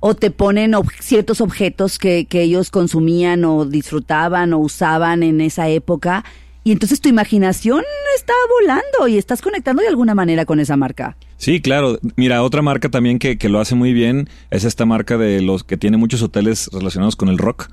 o 0.00 0.14
te 0.16 0.32
ponen 0.32 0.72
ob- 0.72 0.90
ciertos 0.98 1.40
objetos 1.40 2.00
que, 2.00 2.24
que 2.26 2.42
ellos 2.42 2.70
consumían 2.70 3.44
o 3.44 3.66
disfrutaban 3.66 4.52
o 4.52 4.58
usaban 4.58 5.22
en 5.22 5.40
esa 5.40 5.68
época, 5.68 6.24
y 6.64 6.72
entonces 6.72 7.00
tu 7.00 7.08
imaginación 7.08 7.84
está 8.16 8.32
volando 8.60 9.06
y 9.06 9.16
estás 9.16 9.42
conectando 9.42 9.80
de 9.82 9.88
alguna 9.88 10.16
manera 10.16 10.44
con 10.44 10.58
esa 10.58 10.76
marca. 10.76 11.16
Sí, 11.36 11.60
claro. 11.60 11.98
Mira, 12.16 12.42
otra 12.42 12.62
marca 12.62 12.88
también 12.90 13.18
que, 13.20 13.38
que 13.38 13.48
lo 13.48 13.60
hace 13.60 13.76
muy 13.76 13.92
bien 13.92 14.28
es 14.50 14.64
esta 14.64 14.84
marca 14.86 15.16
de 15.16 15.40
los 15.40 15.62
que 15.62 15.76
tiene 15.76 15.96
muchos 15.96 16.20
hoteles 16.20 16.68
relacionados 16.72 17.14
con 17.14 17.28
el 17.28 17.38
rock. 17.38 17.70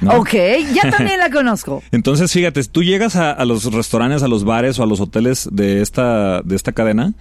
¿No? 0.00 0.12
Ok, 0.18 0.32
ya 0.74 0.90
también 0.90 1.18
la 1.18 1.30
conozco. 1.30 1.82
Entonces, 1.92 2.32
fíjate, 2.32 2.62
tú 2.64 2.82
llegas 2.82 3.16
a, 3.16 3.32
a 3.32 3.44
los 3.44 3.64
restaurantes, 3.72 4.22
a 4.22 4.28
los 4.28 4.44
bares 4.44 4.78
o 4.78 4.82
a 4.82 4.86
los 4.86 5.00
hoteles 5.00 5.48
de 5.52 5.82
esta, 5.82 6.42
de 6.42 6.56
esta 6.56 6.72
cadena 6.72 7.14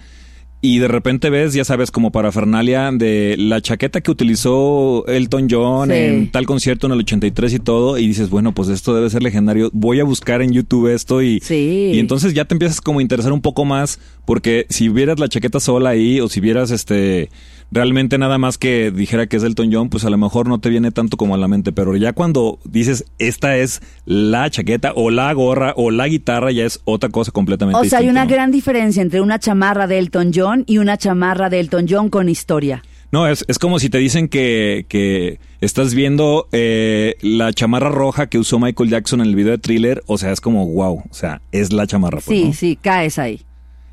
y 0.61 0.79
de 0.79 0.89
repente 0.89 1.29
ves, 1.29 1.53
ya 1.53 1.63
sabes, 1.63 1.89
como 1.89 2.11
parafernalia 2.11 2.91
de 2.91 3.35
la 3.37 3.61
chaqueta 3.61 4.01
que 4.01 4.11
utilizó 4.11 5.05
Elton 5.07 5.47
John 5.49 5.87
Sí. 5.89 5.95
en 5.95 6.31
tal 6.31 6.45
concierto 6.45 6.85
en 6.87 6.91
el 6.91 6.99
83 6.99 7.53
y 7.53 7.59
todo, 7.59 7.97
y 7.97 8.05
dices, 8.05 8.29
bueno, 8.29 8.53
pues 8.53 8.67
esto 8.67 8.93
debe 8.93 9.09
ser 9.09 9.23
legendario. 9.23 9.69
Voy 9.71 10.01
a 10.01 10.03
buscar 10.03 10.41
en 10.41 10.51
YouTube 10.51 10.93
esto 10.93 11.21
y, 11.21 11.39
Sí. 11.39 11.91
y 11.93 11.99
entonces 11.99 12.33
ya 12.33 12.43
te 12.43 12.55
empiezas 12.55 12.81
como 12.81 12.99
a 12.99 13.01
interesar 13.01 13.31
un 13.31 13.39
poco 13.41 13.63
más, 13.63 13.99
porque 14.25 14.65
si 14.69 14.89
vieras 14.89 15.17
la 15.17 15.29
chaqueta 15.29 15.61
sola 15.61 15.91
ahí 15.91 16.19
o 16.19 16.27
si 16.27 16.41
vieras 16.41 16.71
este 16.71 17.29
realmente 17.71 18.17
nada 18.17 18.37
más 18.37 18.57
que 18.57 18.91
dijera 18.91 19.27
que 19.27 19.37
es 19.37 19.43
Elton 19.43 19.69
John, 19.71 19.89
pues 19.89 20.05
a 20.05 20.09
lo 20.09 20.17
mejor 20.17 20.47
no 20.47 20.59
te 20.59 20.69
viene 20.69 20.91
tanto 20.91 21.17
como 21.17 21.35
a 21.35 21.37
la 21.37 21.47
mente, 21.47 21.71
pero 21.71 21.95
ya 21.95 22.13
cuando 22.13 22.59
dices 22.63 23.05
esta 23.19 23.57
es 23.57 23.81
la 24.05 24.49
chaqueta 24.49 24.93
o 24.95 25.09
la 25.09 25.31
gorra 25.33 25.73
o 25.75 25.91
la 25.91 26.07
guitarra 26.07 26.51
ya 26.51 26.65
es 26.65 26.81
otra 26.85 27.09
cosa 27.09 27.31
completamente 27.31 27.79
O 27.79 27.83
sea, 27.85 27.99
hay 27.99 28.09
una 28.09 28.25
¿no? 28.25 28.29
gran 28.29 28.51
diferencia 28.51 29.01
entre 29.01 29.21
una 29.21 29.39
chamarra 29.39 29.87
de 29.87 29.99
Elton 29.99 30.31
John 30.33 30.63
y 30.67 30.77
una 30.77 30.97
chamarra 30.97 31.49
de 31.49 31.59
Elton 31.59 31.85
John 31.89 32.09
con 32.09 32.29
historia. 32.29 32.83
No, 33.11 33.27
es, 33.27 33.43
es 33.47 33.57
como 33.57 33.79
si 33.79 33.89
te 33.89 33.97
dicen 33.97 34.27
que, 34.27 34.85
que 34.87 35.39
estás 35.61 35.95
viendo 35.95 36.47
eh, 36.51 37.15
la 37.21 37.51
chamarra 37.53 37.89
roja 37.89 38.27
que 38.27 38.37
usó 38.37 38.59
Michael 38.59 38.89
Jackson 38.89 39.21
en 39.21 39.27
el 39.27 39.35
video 39.35 39.53
de 39.53 39.57
thriller, 39.57 40.03
o 40.05 40.19
sea, 40.19 40.31
es 40.31 40.41
como 40.41 40.67
wow, 40.67 41.03
o 41.09 41.13
sea, 41.13 41.41
es 41.51 41.73
la 41.73 41.87
chamarra. 41.87 42.19
pues, 42.23 42.25
Sí, 42.25 42.45
¿no? 42.45 42.53
sí, 42.53 42.75
caes 42.79 43.17
ahí. 43.17 43.41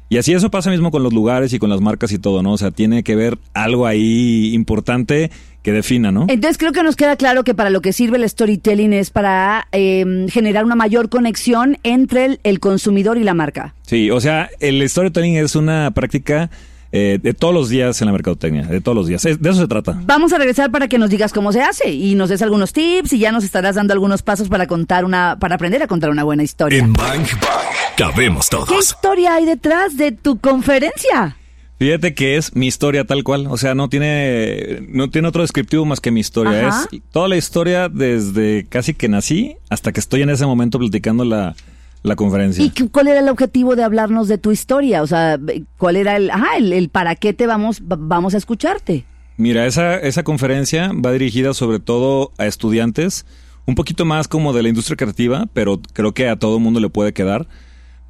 Y 0.09 0.19
así 0.19 0.33
eso 0.33 0.51
pasa 0.51 0.71
mismo 0.71 0.91
con 0.91 1.03
los 1.03 1.13
lugares 1.13 1.53
y 1.53 1.59
con 1.59 1.69
las 1.71 1.81
marcas 1.81 2.13
y 2.13 2.19
todo, 2.19 2.43
¿no? 2.43 2.53
O 2.53 2.59
sea, 2.59 2.71
tiene 2.71 3.03
que 3.03 3.17
ver 3.17 3.39
algo 3.55 3.87
ahí 3.87 4.55
importante 4.55 5.31
que 5.63 5.73
defina, 5.73 6.13
¿no? 6.13 6.27
Entonces 6.29 6.59
creo 6.59 6.71
que 6.71 6.85
nos 6.85 6.95
queda 6.95 7.17
claro 7.17 7.43
que 7.43 7.53
para 7.55 7.71
lo 7.71 7.81
que 7.81 7.93
sirve 7.93 8.17
el 8.19 8.29
storytelling 8.29 8.93
es 8.93 9.11
para 9.11 9.67
eh, 9.73 10.27
generar 10.31 10.65
una 10.65 10.77
mayor 10.77 11.09
conexión 11.09 11.79
entre 11.83 12.25
el, 12.25 12.41
el 12.45 12.61
consumidor 12.61 13.19
y 13.19 13.25
la 13.25 13.35
marca. 13.35 13.75
Sí, 13.83 14.11
o 14.13 14.21
sea, 14.21 14.49
el 14.61 14.89
storytelling 14.89 15.37
es 15.39 15.57
una 15.57 15.91
práctica 15.91 16.51
eh, 16.93 17.19
de 17.21 17.35
todos 17.35 17.53
los 17.53 17.69
días 17.69 18.01
en 18.01 18.07
la 18.07 18.13
mercadotecnia, 18.13 18.63
de 18.63 18.81
todos 18.81 18.95
los 18.97 19.09
días. 19.09 19.25
Es- 19.25 19.43
de 19.43 19.51
eso 19.51 19.59
se 19.61 19.67
trata. 19.67 20.01
Vamos 20.05 20.33
a 20.33 20.39
regresar 20.39 20.71
para 20.71 20.87
que 20.87 20.99
nos 20.99 21.11
digas 21.11 21.33
cómo 21.33 21.53
se 21.53 21.63
hace 21.63 21.91
y 21.91 22.15
nos 22.15 22.29
des 22.29 22.43
algunos 22.43 22.73
tips 22.73 23.13
y 23.15 23.19
ya 23.19 23.33
nos 23.33 23.43
estarás 23.43 23.75
dando 23.75 23.93
algunos 23.93 24.23
pasos 24.23 24.49
para 24.49 24.69
contar 24.69 25.05
una, 25.05 25.37
para 25.41 25.57
aprender 25.57 25.83
a 25.83 25.89
contar 25.89 26.11
una 26.11 26.23
buena 26.23 26.45
historia. 26.45 26.79
En 26.79 26.93
Bang 26.93 27.27
Bang 27.41 27.67
cabemos 27.97 28.49
¿Qué 28.49 28.57
todos. 28.57 28.85
historia 28.85 29.35
hay 29.35 29.45
detrás 29.47 29.97
de 29.97 30.13
tu 30.13 30.39
conferencia? 30.39 31.37
Fíjate 31.79 32.15
que 32.15 32.37
es 32.37 32.57
mi 32.57 32.67
historia 32.67 33.05
tal 33.05 33.23
cual, 33.23 33.47
o 33.51 33.57
sea, 33.59 33.75
no 33.75 33.89
tiene 33.91 34.87
no 34.89 35.11
tiene 35.11 35.29
otro 35.29 35.43
descriptivo 35.43 35.85
más 35.85 36.01
que 36.01 36.11
mi 36.11 36.21
historia. 36.21 36.69
Ajá. 36.69 36.89
Es 36.91 37.01
toda 37.13 37.29
la 37.29 37.37
historia 37.37 37.89
desde 37.91 38.65
casi 38.69 38.95
que 38.95 39.09
nací 39.09 39.57
hasta 39.69 39.93
que 39.93 40.01
estoy 40.01 40.23
en 40.23 40.31
ese 40.31 40.47
momento 40.47 40.79
platicando 40.79 41.25
la, 41.25 41.55
la 42.03 42.17
conferencia. 42.17 42.65
¿Y 42.65 42.71
cu- 42.71 42.91
cuál 42.91 43.09
era 43.09 43.21
el 43.21 43.29
objetivo 43.29 43.77
de 43.77 43.83
hablarnos 43.85 44.27
de 44.27 44.39
tu 44.39 44.53
historia? 44.53 45.03
O 45.03 45.07
sea, 45.07 45.39
¿cuál 45.77 45.97
era 45.97 46.17
el, 46.17 46.31
ajá, 46.31 46.57
el, 46.57 46.73
el 46.73 46.89
para 46.89 47.15
qué 47.15 47.35
te 47.35 47.47
vamos, 47.47 47.83
va- 47.83 47.99
vamos 47.99 48.33
a 48.33 48.39
escucharte? 48.39 49.05
Mira, 49.37 49.67
esa, 49.67 49.97
esa 49.99 50.23
conferencia 50.23 50.93
va 50.95 51.13
dirigida 51.13 51.53
sobre 51.53 51.79
todo 51.79 52.33
a 52.39 52.47
estudiantes, 52.47 53.27
un 53.67 53.75
poquito 53.75 54.07
más 54.07 54.29
como 54.29 54.55
de 54.55 54.63
la 54.63 54.71
industria 54.71 54.97
creativa, 54.97 55.45
pero 55.53 55.79
creo 55.93 56.15
que 56.15 56.27
a 56.31 56.37
todo 56.37 56.59
mundo 56.59 56.81
le 56.81 56.89
puede 56.89 57.13
quedar. 57.13 57.47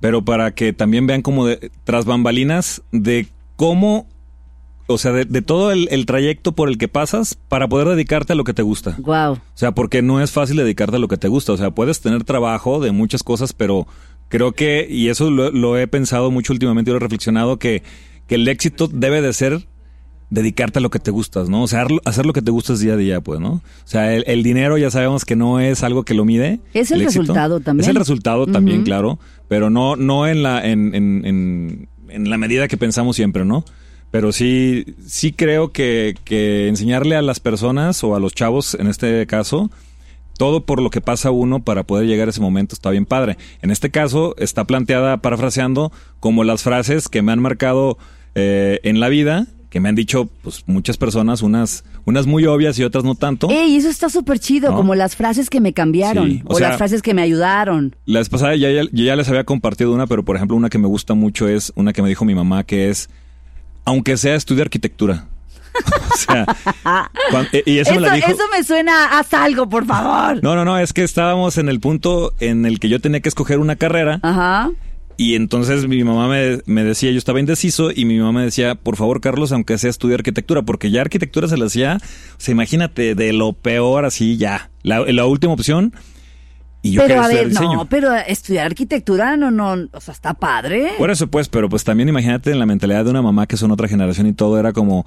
Pero 0.01 0.25
para 0.25 0.55
que 0.55 0.73
también 0.73 1.07
vean 1.07 1.23
como 1.23 1.47
de, 1.47 1.71
tras 1.85 2.05
bambalinas 2.05 2.83
de 2.93 3.29
cómo, 3.57 4.07
o 4.87 4.99
sea, 4.99 5.13
de, 5.13 5.25
de 5.25 5.43
todo 5.43 5.73
el, 5.73 5.89
el 5.91 6.07
trayecto 6.07 6.53
por 6.53 6.69
el 6.69 6.79
que 6.79 6.89
pasas 6.89 7.35
para 7.35 7.69
poder 7.69 7.89
dedicarte 7.89 8.35
a 8.35 8.37
lo 8.37 8.45
que 8.45 8.55
te 8.55 8.63
gusta. 8.63 8.97
Wow. 8.99 9.33
O 9.33 9.41
sea, 9.55 9.73
porque 9.73 10.03
no 10.03 10.21
es 10.21 10.31
fácil 10.31 10.57
dedicarte 10.57 10.97
a 10.97 11.01
lo 11.01 11.09
que 11.09 11.17
te 11.17 11.29
gusta. 11.29 11.53
O 11.53 11.57
sea, 11.57 11.71
puedes 11.71 12.01
tener 12.01 12.25
trabajo 12.25 12.81
de 12.81 12.93
muchas 12.93 13.23
cosas, 13.23 13.53
pero 13.53 13.87
creo 14.29 14.53
que, 14.53 14.87
y 14.89 15.09
eso 15.09 15.31
lo, 15.31 15.51
lo 15.51 15.79
he 15.79 15.87
pensado 15.87 16.31
mucho 16.31 16.53
últimamente 16.53 16.91
y 16.91 16.93
lo 16.93 16.99
he 16.99 17.01
reflexionado, 17.01 17.59
que, 17.59 17.83
que 18.27 18.37
el 18.37 18.47
éxito 18.49 18.89
debe 18.89 19.23
de 19.23 19.33
ser 19.33 19.67
dedicarte 20.31 20.81
a 20.81 20.83
lo 20.83 20.91
que 20.91 20.99
te 20.99 21.11
gustas, 21.11 21.49
¿no? 21.49 21.63
O 21.63 21.69
sea, 21.69 21.87
hacer 22.05 22.27
lo 22.27 22.33
que 22.33 22.43
te 22.43 22.51
gustas 22.51 22.81
día 22.81 22.95
a 22.95 22.97
día, 22.97 23.21
pues, 23.21 23.41
¿no? 23.41 23.53
O 23.53 23.63
sea, 23.85 24.15
el, 24.15 24.25
el 24.27 24.43
dinero 24.43 24.77
ya 24.77 24.91
sabemos 24.91 25.25
que 25.25 25.37
no 25.37 25.61
es 25.61 25.83
algo 25.83 26.05
que 26.05 26.15
lo 26.15 26.25
mide. 26.25 26.61
Es 26.75 26.91
el 26.91 27.01
resultado 27.01 27.61
también. 27.61 27.85
Es 27.85 27.89
el 27.89 27.97
resultado 27.97 28.47
también, 28.47 28.83
claro, 28.83 29.19
pero 29.49 29.71
no, 29.71 29.97
no 29.97 30.27
en 30.27 30.43
la, 30.43 30.67
en, 30.67 30.95
en, 30.95 31.25
en, 31.25 31.89
en 32.09 32.31
la 32.31 32.39
medida 32.39 32.69
que 32.69 32.77
pensamos 32.77 33.17
siempre, 33.17 33.45
¿no? 33.45 33.65
Pero 34.11 34.33
sí, 34.33 34.97
sí 35.07 35.33
creo 35.33 35.73
que, 35.73 36.15
que 36.25 36.69
enseñarle 36.69 37.17
a 37.17 37.23
las 37.23 37.41
personas 37.41 38.03
o 38.03 38.15
a 38.15 38.21
los 38.21 38.35
chavos, 38.35 38.75
en 38.75 38.87
este 38.87 39.27
caso, 39.27 39.71
todo 40.39 40.65
por 40.65 40.81
lo 40.81 40.91
que 40.91 41.01
pasa 41.01 41.31
uno 41.31 41.63
para 41.63 41.85
poder 41.85 42.07
llegar 42.07 42.29
a 42.29 42.31
ese 42.31 42.41
momento 42.41 42.75
está 42.75 42.91
bien 42.91 43.07
padre. 43.07 43.37
En 43.63 43.71
este 43.71 43.91
caso 43.91 44.35
está 44.39 44.65
planteada, 44.65 45.19
parafraseando, 45.19 45.93
como 46.21 46.45
las 46.45 46.63
frases 46.63 47.09
que 47.09 47.23
me 47.23 47.33
han 47.33 47.41
marcado 47.41 47.99
eh, 48.35 48.81
en 48.85 49.01
la 49.01 49.09
vida, 49.09 49.47
que 49.71 49.81
me 49.81 49.89
han 49.89 49.95
dicho 49.95 50.29
pues 50.43 50.63
muchas 50.67 50.97
personas, 50.97 51.43
unas, 51.43 51.85
unas 52.05 52.27
muy 52.27 52.47
obvias 52.47 52.79
y 52.79 52.85
otras 52.85 53.05
no 53.05 53.15
tanto. 53.15 53.49
Ey, 53.51 53.77
eso 53.77 53.89
está 53.89 54.09
súper 54.09 54.39
chido, 54.39 54.71
¿No? 54.71 54.77
como 54.77 54.95
las 54.95 55.17
frases 55.17 55.51
que 55.51 55.61
me 55.61 55.73
cambiaron 55.73 56.31
Sí, 56.31 56.43
o 56.47 56.55
o, 56.55 56.59
sea- 56.59 56.69
las 56.69 56.79
frases 56.79 57.03
que 57.03 57.15
me 57.15 57.23
ayudaron. 57.23 57.95
La 58.07 58.21
vez 58.21 58.29
pasada 58.29 58.55
ya, 58.57 58.69
ya, 58.93 59.17
les 59.17 59.29
había 59.29 59.45
compartido 59.45 59.93
una, 59.93 60.07
pero 60.07 60.25
por 60.25 60.37
ejemplo 60.37 60.57
una 60.57 60.69
que 60.71 60.79
me 60.79 60.87
gusta 60.87 61.15
mucho 61.15 61.49
es 61.49 61.73
una 61.77 61.93
que 61.93 62.03
me 62.03 62.09
dijo 62.09 62.25
mi 62.25 62.35
mamá, 62.35 62.65
que 62.65 62.89
es, 62.91 63.09
aunque 63.85 64.17
sea 64.17 64.35
estudia 64.35 64.63
arquitectura. 64.63 65.27
o 66.13 66.17
sea, 66.17 66.47
cuan- 67.31 67.49
y 67.67 67.79
eso, 67.79 67.91
Eso, 67.91 68.01
me 68.01 68.07
la 68.07 68.15
dijo. 68.15 68.29
eso 68.31 68.43
me 68.57 68.65
suena, 68.65 69.19
haz 69.19 69.35
algo, 69.35 69.69
por 69.69 69.85
favor. 69.85 70.43
No, 70.43 70.55
no, 70.55 70.65
no, 70.65 70.79
es 70.79 70.93
que 70.93 71.03
estábamos 71.05 71.59
en 71.59 71.69
el 71.69 71.81
punto 71.81 72.33
en 72.41 72.65
el 72.65 72.81
que 72.81 72.89
yo 72.89 72.99
tenía 73.01 73.21
que 73.21 73.29
escoger 73.29 73.59
una 73.59 73.77
carrera 73.77 74.19
Ajá. 74.23 74.71
Y 75.17 75.35
entonces 75.35 75.89
mi 75.89 76.05
mamá 76.05 76.29
me, 76.29 76.61
me 76.67 76.85
decía, 76.85 77.11
yo 77.11 77.19
estaba 77.19 77.41
indeciso 77.41 77.91
y 77.91 78.05
mi 78.05 78.19
mamá 78.19 78.41
me 78.41 78.45
decía, 78.45 78.75
por 78.75 78.97
favor 78.97 79.21
Carlos, 79.21 79.53
aunque 79.53 79.79
sea 79.79 79.91
estudiar 79.91 80.21
arquitectura, 80.21 80.63
porque 80.63 80.91
ya 80.91 81.01
arquitectura 81.01 81.49
se 81.49 81.57
le 81.57 81.67
hacía, 81.67 81.99
o 82.03 82.41
sea, 82.41 82.53
imagínate, 82.53 83.15
de 83.15 83.33
lo 83.33 83.53
peor 83.53 84.05
así 84.05 84.37
ya, 84.37 84.71
la, 84.83 85.01
la 85.01 85.27
última 85.27 85.53
opción 85.53 85.95
y 86.83 86.93
yo 86.93 87.03
pero 87.07 87.23
a 87.23 87.29
ver, 87.29 87.49
diseño. 87.49 87.75
no, 87.75 87.87
pero 87.87 88.15
estudiar 88.15 88.67
arquitectura 88.67 89.37
no, 89.37 89.51
no, 89.51 89.89
o 89.93 90.01
sea, 90.01 90.13
está 90.13 90.35
padre. 90.35 90.93
Por 90.99 91.11
eso 91.11 91.27
pues, 91.27 91.49
pero 91.49 91.69
pues 91.69 91.83
también 91.83 92.09
imagínate 92.09 92.53
en 92.53 92.59
la 92.59 92.67
mentalidad 92.67 93.05
de 93.05 93.11
una 93.11 93.23
mamá 93.23 93.47
que 93.47 93.57
son 93.57 93.73
otra 93.73 93.89
generación 93.89 94.27
y 94.27 94.35
todo 94.35 94.59
era 94.59 94.73
como, 94.73 95.07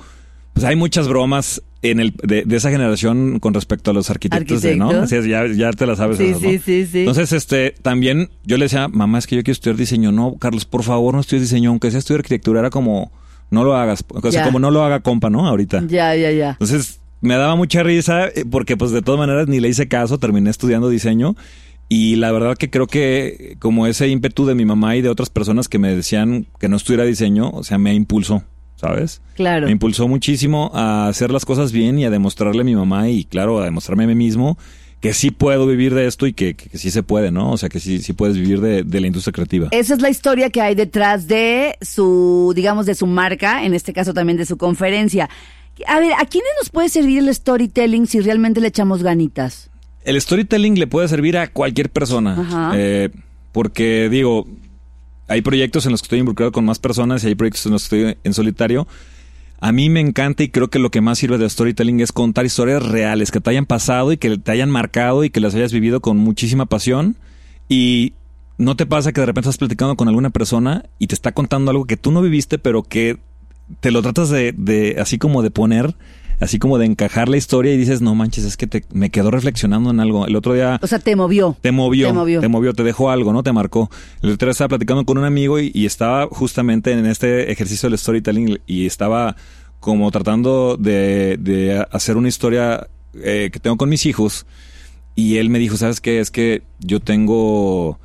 pues 0.59 0.69
hay 0.69 0.75
muchas 0.75 1.07
bromas 1.07 1.61
en 1.81 1.99
el 1.99 2.13
de, 2.23 2.43
de 2.43 2.55
esa 2.57 2.69
generación 2.69 3.39
con 3.39 3.53
respecto 3.53 3.91
a 3.91 3.93
los 3.93 4.09
arquitectos, 4.09 4.61
de, 4.61 4.75
¿no? 4.75 4.89
Así 4.89 5.15
es, 5.15 5.25
ya, 5.25 5.47
ya 5.47 5.71
te 5.71 5.85
la 5.85 5.95
sabes. 5.95 6.17
Sí, 6.17 6.25
esas, 6.25 6.41
¿no? 6.41 6.49
sí, 6.49 6.59
sí, 6.59 6.85
sí. 6.85 6.99
Entonces, 6.99 7.31
este, 7.31 7.73
también 7.81 8.29
yo 8.43 8.57
le 8.57 8.65
decía, 8.65 8.87
mamá, 8.89 9.17
es 9.19 9.27
que 9.27 9.35
yo 9.37 9.43
quiero 9.43 9.53
estudiar 9.53 9.77
diseño. 9.77 10.11
No, 10.11 10.35
Carlos, 10.37 10.65
por 10.65 10.83
favor, 10.83 11.13
no 11.13 11.21
estudies 11.21 11.43
diseño, 11.43 11.69
aunque 11.69 11.89
sea 11.91 11.99
estudiar 11.99 12.19
arquitectura, 12.19 12.59
era 12.59 12.69
como, 12.69 13.11
no 13.49 13.63
lo 13.63 13.75
hagas. 13.77 14.03
O 14.09 14.21
sea, 14.21 14.31
Ya. 14.31 14.45
como 14.45 14.59
no 14.59 14.71
lo 14.71 14.83
haga 14.83 14.99
compa, 14.99 15.29
¿no? 15.29 15.47
Ahorita. 15.47 15.81
Ya, 15.87 16.13
ya, 16.15 16.31
ya. 16.31 16.51
Entonces, 16.51 16.99
me 17.21 17.35
daba 17.35 17.55
mucha 17.55 17.81
risa 17.83 18.27
eh, 18.27 18.43
porque 18.49 18.75
pues 18.77 18.91
de 18.91 19.01
todas 19.01 19.19
maneras 19.19 19.47
ni 19.47 19.59
le 19.59 19.69
hice 19.69 19.87
caso, 19.87 20.17
terminé 20.19 20.49
estudiando 20.49 20.89
diseño 20.89 21.35
y 21.89 22.15
la 22.17 22.31
verdad 22.31 22.55
que 22.55 22.69
creo 22.69 22.87
que 22.87 23.55
como 23.59 23.87
ese 23.87 24.07
ímpetu 24.07 24.45
de 24.45 24.55
mi 24.55 24.63
mamá 24.65 24.95
y 24.95 25.01
de 25.01 25.09
otras 25.09 25.29
personas 25.29 25.67
que 25.67 25.79
me 25.79 25.93
decían 25.95 26.45
que 26.59 26.69
no 26.69 26.77
estudiara 26.77 27.03
diseño, 27.03 27.49
o 27.49 27.63
sea, 27.63 27.77
me 27.77 27.93
impulsó, 27.93 28.43
¿sabes? 28.79 29.21
Claro. 29.35 29.65
Me 29.65 29.71
impulsó 29.71 30.07
muchísimo 30.07 30.71
a 30.73 31.07
hacer 31.07 31.31
las 31.31 31.43
cosas 31.45 31.71
bien 31.71 31.99
y 31.99 32.05
a 32.05 32.09
demostrarle 32.09 32.61
a 32.61 32.63
mi 32.63 32.75
mamá 32.75 33.09
y 33.09 33.25
claro, 33.25 33.59
a 33.59 33.65
demostrarme 33.65 34.05
a 34.05 34.07
mí 34.07 34.15
mismo 34.15 34.57
que 35.01 35.13
sí 35.13 35.31
puedo 35.31 35.65
vivir 35.65 35.93
de 35.93 36.07
esto 36.07 36.27
y 36.27 36.33
que, 36.33 36.55
que- 36.55 36.69
que 36.69 36.77
sí 36.77 36.91
se 36.91 37.03
puede, 37.03 37.31
¿no? 37.31 37.51
O 37.51 37.57
sea, 37.57 37.69
que 37.69 37.79
sí, 37.79 37.99
sí 38.01 38.11
puedes 38.13 38.35
vivir 38.37 38.59
de, 38.61 38.83
de 38.83 38.99
la 39.01 39.07
industria 39.07 39.31
creativa. 39.33 39.67
Esa 39.71 39.93
es 39.93 40.01
la 40.01 40.09
historia 40.09 40.49
que 40.49 40.61
hay 40.61 40.75
detrás 40.75 41.27
de 41.27 41.77
su, 41.81 42.51
digamos, 42.55 42.85
de 42.85 42.95
su 42.95 43.07
marca, 43.07 43.63
en 43.63 43.73
este 43.73 43.93
caso 43.93 44.13
también 44.13 44.37
de 44.37 44.45
su 44.45 44.57
conferencia. 44.57 45.29
A 45.87 45.99
ver, 46.01 46.11
¿a 46.13 46.25
quiénes 46.25 46.49
nos 46.59 46.69
puede 46.69 46.89
servir 46.89 47.19
el 47.19 47.33
storytelling 47.33 48.07
si 48.07 48.19
realmente 48.19 48.59
le 48.59 48.67
echamos 48.67 49.01
ganitas? 49.01 49.69
El 50.03 50.19
storytelling 50.19 50.77
le 50.77 50.87
puede 50.87 51.07
servir 51.07 51.37
a 51.37 51.47
cualquier 51.47 51.89
persona. 51.89 52.33
Ajá. 52.39 52.71
Eh, 52.75 53.09
porque 53.53 54.09
digo, 54.09 54.47
hay 55.29 55.41
proyectos 55.41 55.85
en 55.85 55.91
los 55.91 56.01
que 56.01 56.05
estoy 56.05 56.19
involucrado 56.19 56.51
con 56.51 56.65
más 56.65 56.79
personas 56.79 57.23
y 57.23 57.27
hay 57.27 57.35
proyectos 57.35 57.65
en 57.65 57.71
los 57.73 57.87
que 57.87 58.01
estoy 58.01 58.17
en 58.23 58.33
solitario. 58.33 58.87
A 59.61 59.71
mí 59.71 59.89
me 59.89 59.99
encanta 59.99 60.43
y 60.43 60.49
creo 60.49 60.69
que 60.69 60.79
lo 60.79 60.89
que 60.89 61.01
más 61.01 61.19
sirve 61.19 61.37
de 61.37 61.49
storytelling 61.49 61.99
es 61.99 62.11
contar 62.11 62.45
historias 62.45 62.81
reales 62.83 63.29
que 63.29 63.41
te 63.41 63.49
hayan 63.49 63.65
pasado 63.65 64.11
y 64.11 64.17
que 64.17 64.37
te 64.37 64.51
hayan 64.51 64.71
marcado 64.71 65.23
y 65.23 65.29
que 65.29 65.41
las 65.41 65.53
hayas 65.53 65.73
vivido 65.73 65.99
con 66.01 66.17
muchísima 66.17 66.65
pasión. 66.65 67.17
Y 67.67 68.13
no 68.57 68.75
te 68.75 68.85
pasa 68.85 69.11
que 69.11 69.21
de 69.21 69.27
repente 69.27 69.49
estás 69.49 69.57
platicando 69.57 69.95
con 69.95 70.07
alguna 70.07 70.29
persona 70.29 70.85
y 70.97 71.07
te 71.07 71.15
está 71.15 71.33
contando 71.33 71.71
algo 71.71 71.85
que 71.85 71.97
tú 71.97 72.11
no 72.11 72.21
viviste, 72.21 72.57
pero 72.57 72.83
que 72.83 73.17
te 73.81 73.91
lo 73.91 74.01
tratas 74.01 74.29
de, 74.29 74.53
de 74.57 74.97
así 74.99 75.17
como 75.17 75.43
de 75.43 75.51
poner, 75.51 75.93
así 76.39 76.59
como 76.59 76.77
de 76.77 76.85
encajar 76.85 77.29
la 77.29 77.37
historia 77.37 77.73
y 77.73 77.77
dices, 77.77 78.01
no 78.01 78.15
manches, 78.15 78.45
es 78.45 78.57
que 78.57 78.67
te, 78.67 78.83
me 78.93 79.09
quedó 79.09 79.31
reflexionando 79.31 79.91
en 79.91 79.99
algo. 79.99 80.25
El 80.27 80.35
otro 80.35 80.53
día 80.53 80.79
O 80.81 80.87
sea, 80.87 80.99
te 80.99 81.15
movió. 81.15 81.55
te 81.61 81.71
movió, 81.71 82.07
Te 82.07 82.13
movió. 82.13 82.39
te 82.41 82.47
movió, 82.47 82.73
te 82.73 82.83
dejó 82.83 83.09
algo, 83.09 83.33
¿no? 83.33 83.43
Te 83.43 83.51
marcó. 83.51 83.89
El 84.21 84.31
otro 84.31 84.47
día 84.47 84.51
estaba 84.51 84.69
platicando 84.69 85.05
con 85.05 85.17
un 85.17 85.25
amigo 85.25 85.59
y, 85.59 85.71
y 85.73 85.85
estaba 85.85 86.27
justamente 86.27 86.91
en 86.91 87.05
este 87.05 87.51
ejercicio 87.51 87.89
del 87.89 87.97
storytelling 87.97 88.59
y 88.67 88.85
estaba 88.85 89.35
como 89.79 90.11
tratando 90.11 90.75
de, 90.77 91.37
de 91.39 91.85
hacer 91.91 92.17
una 92.17 92.27
historia 92.27 92.87
eh, 93.13 93.49
que 93.51 93.59
tengo 93.59 93.77
con 93.77 93.89
mis 93.89 94.05
hijos 94.05 94.45
y 95.15 95.37
él 95.37 95.49
me 95.49 95.59
dijo, 95.59 95.77
¿sabes 95.77 95.99
qué? 96.01 96.19
Es 96.19 96.31
que 96.31 96.63
yo 96.79 96.99
tengo 96.99 97.99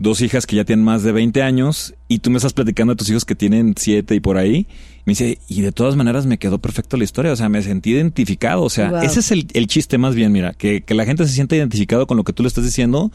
dos 0.00 0.22
hijas 0.22 0.46
que 0.46 0.56
ya 0.56 0.64
tienen 0.64 0.84
más 0.84 1.02
de 1.02 1.12
20 1.12 1.42
años 1.42 1.94
y 2.08 2.18
tú 2.20 2.30
me 2.30 2.38
estás 2.38 2.54
platicando 2.54 2.94
de 2.94 2.96
tus 2.96 3.08
hijos 3.10 3.24
que 3.26 3.34
tienen 3.34 3.74
7 3.76 4.14
y 4.14 4.20
por 4.20 4.38
ahí. 4.38 4.66
Me 5.04 5.12
dice, 5.12 5.38
y 5.46 5.60
de 5.60 5.72
todas 5.72 5.94
maneras 5.94 6.24
me 6.26 6.38
quedó 6.38 6.58
perfecto 6.58 6.96
la 6.96 7.04
historia, 7.04 7.32
o 7.32 7.36
sea, 7.36 7.48
me 7.48 7.62
sentí 7.62 7.90
identificado, 7.90 8.62
o 8.62 8.70
sea, 8.70 8.90
Wow. 8.90 9.02
ese 9.02 9.20
es 9.20 9.30
el, 9.30 9.46
el 9.52 9.66
chiste 9.66 9.98
más 9.98 10.14
bien, 10.14 10.32
mira, 10.32 10.54
que, 10.54 10.82
que 10.82 10.94
la 10.94 11.04
gente 11.04 11.26
se 11.26 11.32
sienta 11.34 11.54
identificado 11.54 12.06
con 12.06 12.16
lo 12.16 12.24
que 12.24 12.32
tú 12.32 12.42
le 12.42 12.48
estás 12.48 12.64
diciendo, 12.64 13.12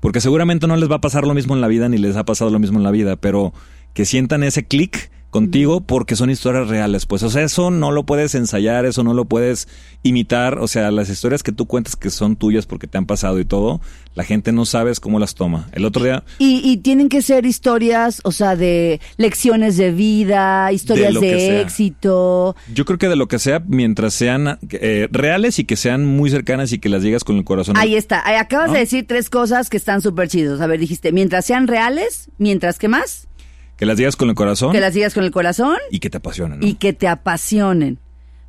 porque 0.00 0.20
seguramente 0.20 0.66
no 0.68 0.76
les 0.76 0.88
va 0.90 0.96
a 0.96 1.00
pasar 1.00 1.26
lo 1.26 1.34
mismo 1.34 1.54
en 1.54 1.60
la 1.60 1.66
vida 1.68 1.88
ni 1.88 1.98
les 1.98 2.14
ha 2.16 2.24
pasado 2.24 2.50
lo 2.50 2.58
mismo 2.60 2.78
en 2.78 2.84
la 2.84 2.92
vida, 2.92 3.16
pero 3.16 3.52
que 3.94 4.04
sientan 4.04 4.44
ese 4.44 4.64
clic 4.64 5.10
contigo 5.30 5.80
porque 5.82 6.16
son 6.16 6.30
historias 6.30 6.68
reales, 6.68 7.06
pues, 7.06 7.22
o 7.22 7.30
sea, 7.30 7.42
eso 7.42 7.70
no 7.70 7.90
lo 7.90 8.04
puedes 8.04 8.34
ensayar, 8.34 8.86
eso 8.86 9.04
no 9.04 9.12
lo 9.14 9.26
puedes 9.26 9.68
imitar, 10.02 10.58
o 10.58 10.68
sea, 10.68 10.90
las 10.90 11.10
historias 11.10 11.42
que 11.42 11.52
tú 11.52 11.66
cuentas 11.66 11.96
que 11.96 12.10
son 12.10 12.36
tuyas 12.36 12.66
porque 12.66 12.86
te 12.86 12.96
han 12.96 13.06
pasado 13.06 13.38
y 13.38 13.44
todo, 13.44 13.80
la 14.14 14.24
gente 14.24 14.52
no 14.52 14.64
sabes 14.64 15.00
cómo 15.00 15.18
las 15.18 15.34
toma. 15.34 15.68
El 15.72 15.84
otro 15.84 16.02
día, 16.02 16.24
Y, 16.38 16.60
y 16.64 16.78
tienen 16.78 17.08
que 17.08 17.20
ser 17.22 17.46
historias, 17.46 18.20
o 18.24 18.32
sea, 18.32 18.56
de 18.56 19.00
lecciones 19.16 19.76
de 19.76 19.92
vida, 19.92 20.72
historias 20.72 21.14
de, 21.20 21.60
éxito. 21.60 22.56
yo 22.72 22.84
creo 22.84 22.98
que 22.98 23.08
de 23.08 23.16
lo 23.16 23.28
que 23.28 23.38
sea, 23.38 23.62
mientras 23.66 24.14
sean 24.14 24.58
eh, 24.70 25.08
reales 25.12 25.58
y 25.58 25.64
que 25.64 25.76
sean 25.76 26.06
muy 26.06 26.30
cercanas 26.30 26.72
y 26.72 26.78
que 26.78 26.88
las 26.88 27.02
digas 27.02 27.24
con 27.24 27.36
el 27.36 27.44
corazón. 27.44 27.76
Ahí 27.76 27.96
está. 27.96 28.22
Acabas 28.38 28.68
¿No? 28.68 28.74
de 28.74 28.80
decir 28.80 29.06
tres 29.06 29.28
cosas 29.28 29.68
que 29.68 29.76
están 29.76 30.00
súper 30.00 30.28
chidos. 30.28 30.60
A 30.60 30.66
ver, 30.66 30.80
dijiste, 30.80 31.12
mientras 31.12 31.44
sean 31.44 31.66
reales, 31.66 32.30
mientras 32.38 32.78
que 32.78 32.88
más, 32.88 33.28
Que 33.78 33.86
las 33.86 33.96
digas 33.96 34.16
con 34.16 34.28
el 34.28 34.34
corazón 34.34 34.72
que 34.72 34.80
las 34.80 34.92
digas 34.92 35.14
con 35.14 35.24
el 35.24 35.30
corazón 35.30 35.78
y 35.90 36.00
que 36.00 36.10
te 36.10 36.18
apasionen. 36.18 36.60
¿no? 36.60 36.66
y 36.66 36.74
que 36.74 36.92
te 36.92 37.08
apasionen. 37.08 37.98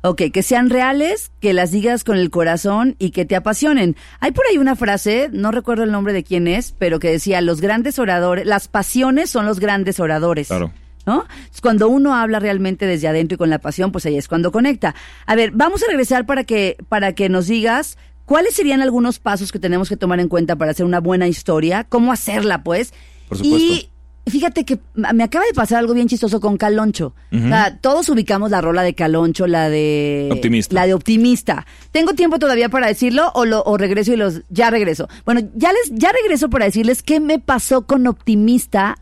Ok, 0.02 0.22
que 0.32 0.42
sean 0.42 0.70
reales, 0.70 1.30
que 1.40 1.52
las 1.52 1.72
digas 1.72 2.04
con 2.04 2.16
el 2.16 2.30
corazón 2.30 2.96
y 2.98 3.10
que 3.10 3.26
te 3.26 3.36
apasionen. 3.36 3.96
Hay 4.20 4.32
por 4.32 4.46
ahí 4.46 4.56
una 4.56 4.74
frase, 4.74 5.28
no 5.30 5.50
recuerdo 5.50 5.84
el 5.84 5.92
nombre 5.92 6.14
de 6.14 6.24
quién 6.24 6.48
es, 6.48 6.74
pero 6.78 6.98
que 6.98 7.10
decía, 7.10 7.42
los 7.42 7.60
grandes 7.60 7.98
oradores, 7.98 8.46
las 8.46 8.66
pasiones 8.66 9.28
son 9.28 9.44
los 9.44 9.60
grandes 9.60 10.00
oradores. 10.00 10.48
Claro. 10.48 10.72
¿No? 11.06 11.26
Cuando 11.60 11.88
uno 11.88 12.14
habla 12.14 12.40
realmente 12.40 12.86
desde 12.86 13.08
adentro 13.08 13.34
y 13.34 13.38
con 13.38 13.50
la 13.50 13.58
pasión, 13.58 13.92
pues 13.92 14.06
ahí 14.06 14.16
es 14.16 14.26
cuando 14.26 14.52
conecta. 14.52 14.94
A 15.26 15.34
ver, 15.34 15.50
vamos 15.52 15.82
a 15.82 15.86
regresar 15.86 16.24
para 16.24 16.44
que, 16.44 16.76
para 16.88 17.14
que 17.14 17.28
nos 17.28 17.46
digas 17.46 17.98
cuáles 18.24 18.54
serían 18.54 18.80
algunos 18.80 19.18
pasos 19.18 19.52
que 19.52 19.58
tenemos 19.58 19.88
que 19.88 19.96
tomar 19.96 20.20
en 20.20 20.28
cuenta 20.28 20.56
para 20.56 20.70
hacer 20.70 20.86
una 20.86 21.00
buena 21.00 21.28
historia, 21.28 21.84
cómo 21.84 22.12
hacerla, 22.12 22.62
pues. 22.62 22.94
Por 23.28 23.38
supuesto. 23.38 23.58
Y 23.66 23.89
fíjate 24.26 24.64
que 24.64 24.78
me 24.94 25.24
acaba 25.24 25.44
de 25.44 25.52
pasar 25.54 25.78
algo 25.78 25.94
bien 25.94 26.08
chistoso 26.08 26.40
con 26.40 26.56
Caloncho. 26.56 27.14
O 27.32 27.38
sea, 27.38 27.78
todos 27.80 28.08
ubicamos 28.08 28.50
la 28.50 28.60
rola 28.60 28.82
de 28.82 28.94
Caloncho, 28.94 29.46
la 29.46 29.68
de... 29.68 30.28
Optimista. 30.32 30.74
La 30.74 30.86
de 30.86 30.94
Optimista. 30.94 31.66
¿Tengo 31.90 32.14
tiempo 32.14 32.38
todavía 32.38 32.68
para 32.68 32.86
decirlo 32.86 33.30
o, 33.34 33.44
lo, 33.44 33.62
o 33.64 33.76
regreso 33.76 34.12
y 34.12 34.16
los... 34.16 34.42
Ya 34.48 34.70
regreso. 34.70 35.08
Bueno, 35.24 35.42
ya 35.54 35.72
les 35.72 35.90
ya 35.92 36.10
regreso 36.12 36.48
para 36.50 36.64
decirles 36.66 37.02
qué 37.02 37.20
me 37.20 37.38
pasó 37.38 37.82
con 37.82 38.06
Optimista, 38.06 38.98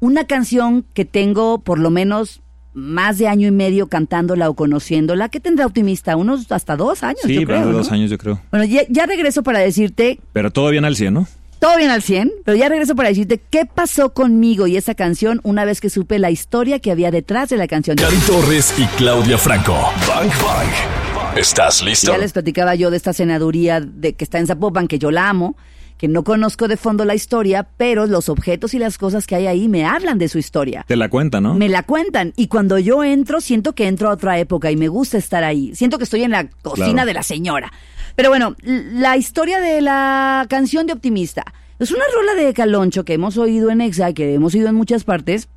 una 0.00 0.24
canción 0.24 0.84
que 0.94 1.04
tengo 1.04 1.58
por 1.58 1.78
lo 1.78 1.90
menos 1.90 2.40
más 2.74 3.18
de 3.18 3.26
año 3.26 3.48
y 3.48 3.50
medio 3.50 3.88
cantándola 3.88 4.48
o 4.48 4.54
conociéndola. 4.54 5.28
¿Qué 5.30 5.40
tendrá 5.40 5.66
Optimista? 5.66 6.14
Unos 6.16 6.52
hasta 6.52 6.76
dos 6.76 7.02
años, 7.02 7.22
Sí, 7.24 7.34
yo 7.34 7.40
más 7.40 7.46
creo. 7.48 7.64
¿no? 7.64 7.72
dos 7.72 7.90
años 7.90 8.10
yo 8.10 8.18
creo. 8.18 8.40
Bueno, 8.52 8.64
ya, 8.66 8.82
ya 8.88 9.06
regreso 9.06 9.42
para 9.42 9.58
decirte, 9.58 10.20
Pero 10.32 10.52
todo 10.52 10.70
bien 10.70 10.84
al 10.84 10.94
100, 10.94 11.12
¿no? 11.14 11.26
Todo 11.58 11.76
bien 11.76 11.90
al 11.90 12.02
100, 12.02 12.32
pero 12.44 12.56
ya 12.56 12.68
regreso 12.68 12.94
para 12.94 13.08
decirte 13.08 13.40
qué 13.50 13.66
pasó 13.66 14.12
conmigo 14.12 14.66
y 14.66 14.76
esa 14.76 14.94
canción 14.94 15.40
una 15.42 15.64
vez 15.64 15.80
que 15.80 15.90
supe 15.90 16.18
la 16.18 16.30
historia 16.30 16.78
que 16.78 16.90
había 16.90 17.10
detrás 17.10 17.48
de 17.48 17.56
la 17.56 17.66
canción. 17.66 17.96
Cari 17.96 18.16
Torres 18.18 18.74
y 18.78 18.86
Claudia 18.96 19.38
Franco. 19.38 19.74
Bang 20.06 20.30
Bang. 20.42 21.36
¿Estás 21.36 21.82
listo? 21.82 22.10
Ya 22.12 22.18
les 22.18 22.32
platicaba 22.32 22.74
yo 22.74 22.90
de 22.90 22.96
esta 22.96 23.12
senaduría 23.12 23.80
de 23.80 24.14
que 24.14 24.24
está 24.24 24.38
en 24.38 24.46
Zapopan, 24.46 24.88
que 24.88 24.98
yo 24.98 25.10
la 25.10 25.28
amo, 25.28 25.56
que 25.98 26.08
no 26.08 26.24
conozco 26.24 26.68
de 26.68 26.76
fondo 26.78 27.04
la 27.04 27.14
historia, 27.14 27.68
pero 27.76 28.06
los 28.06 28.28
objetos 28.28 28.72
y 28.72 28.78
las 28.78 28.96
cosas 28.96 29.26
que 29.26 29.34
hay 29.34 29.46
ahí 29.48 29.68
me 29.68 29.84
hablan 29.84 30.16
de 30.18 30.28
su 30.28 30.38
historia. 30.38 30.84
Te 30.88 30.96
la 30.96 31.10
cuenta, 31.10 31.40
¿no? 31.40 31.54
Me 31.54 31.68
la 31.68 31.82
cuentan 31.82 32.32
y 32.36 32.46
cuando 32.46 32.78
yo 32.78 33.04
entro 33.04 33.40
siento 33.40 33.74
que 33.74 33.88
entro 33.88 34.08
a 34.08 34.12
otra 34.12 34.38
época 34.38 34.70
y 34.70 34.76
me 34.76 34.88
gusta 34.88 35.18
estar 35.18 35.44
ahí. 35.44 35.74
Siento 35.74 35.98
que 35.98 36.04
estoy 36.04 36.22
en 36.22 36.30
la 36.30 36.48
cocina 36.62 36.92
Claro. 36.92 37.06
de 37.06 37.14
la 37.14 37.22
señora. 37.22 37.72
Pero 38.16 38.30
bueno, 38.30 38.56
la 38.62 39.16
historia 39.16 39.60
de 39.60 39.80
la 39.80 40.46
canción 40.48 40.86
de 40.86 40.92
Optimista 40.92 41.44
es 41.78 41.90
una 41.90 42.04
rola 42.14 42.34
de 42.34 42.52
Caloncho 42.54 43.04
que 43.04 43.14
hemos 43.14 43.36
oído 43.36 43.70
en 43.70 43.80
Exa, 43.80 44.12
que 44.12 44.34
hemos 44.34 44.54
oído 44.54 44.68
en 44.68 44.74
muchas 44.76 45.04
partes 45.04 45.48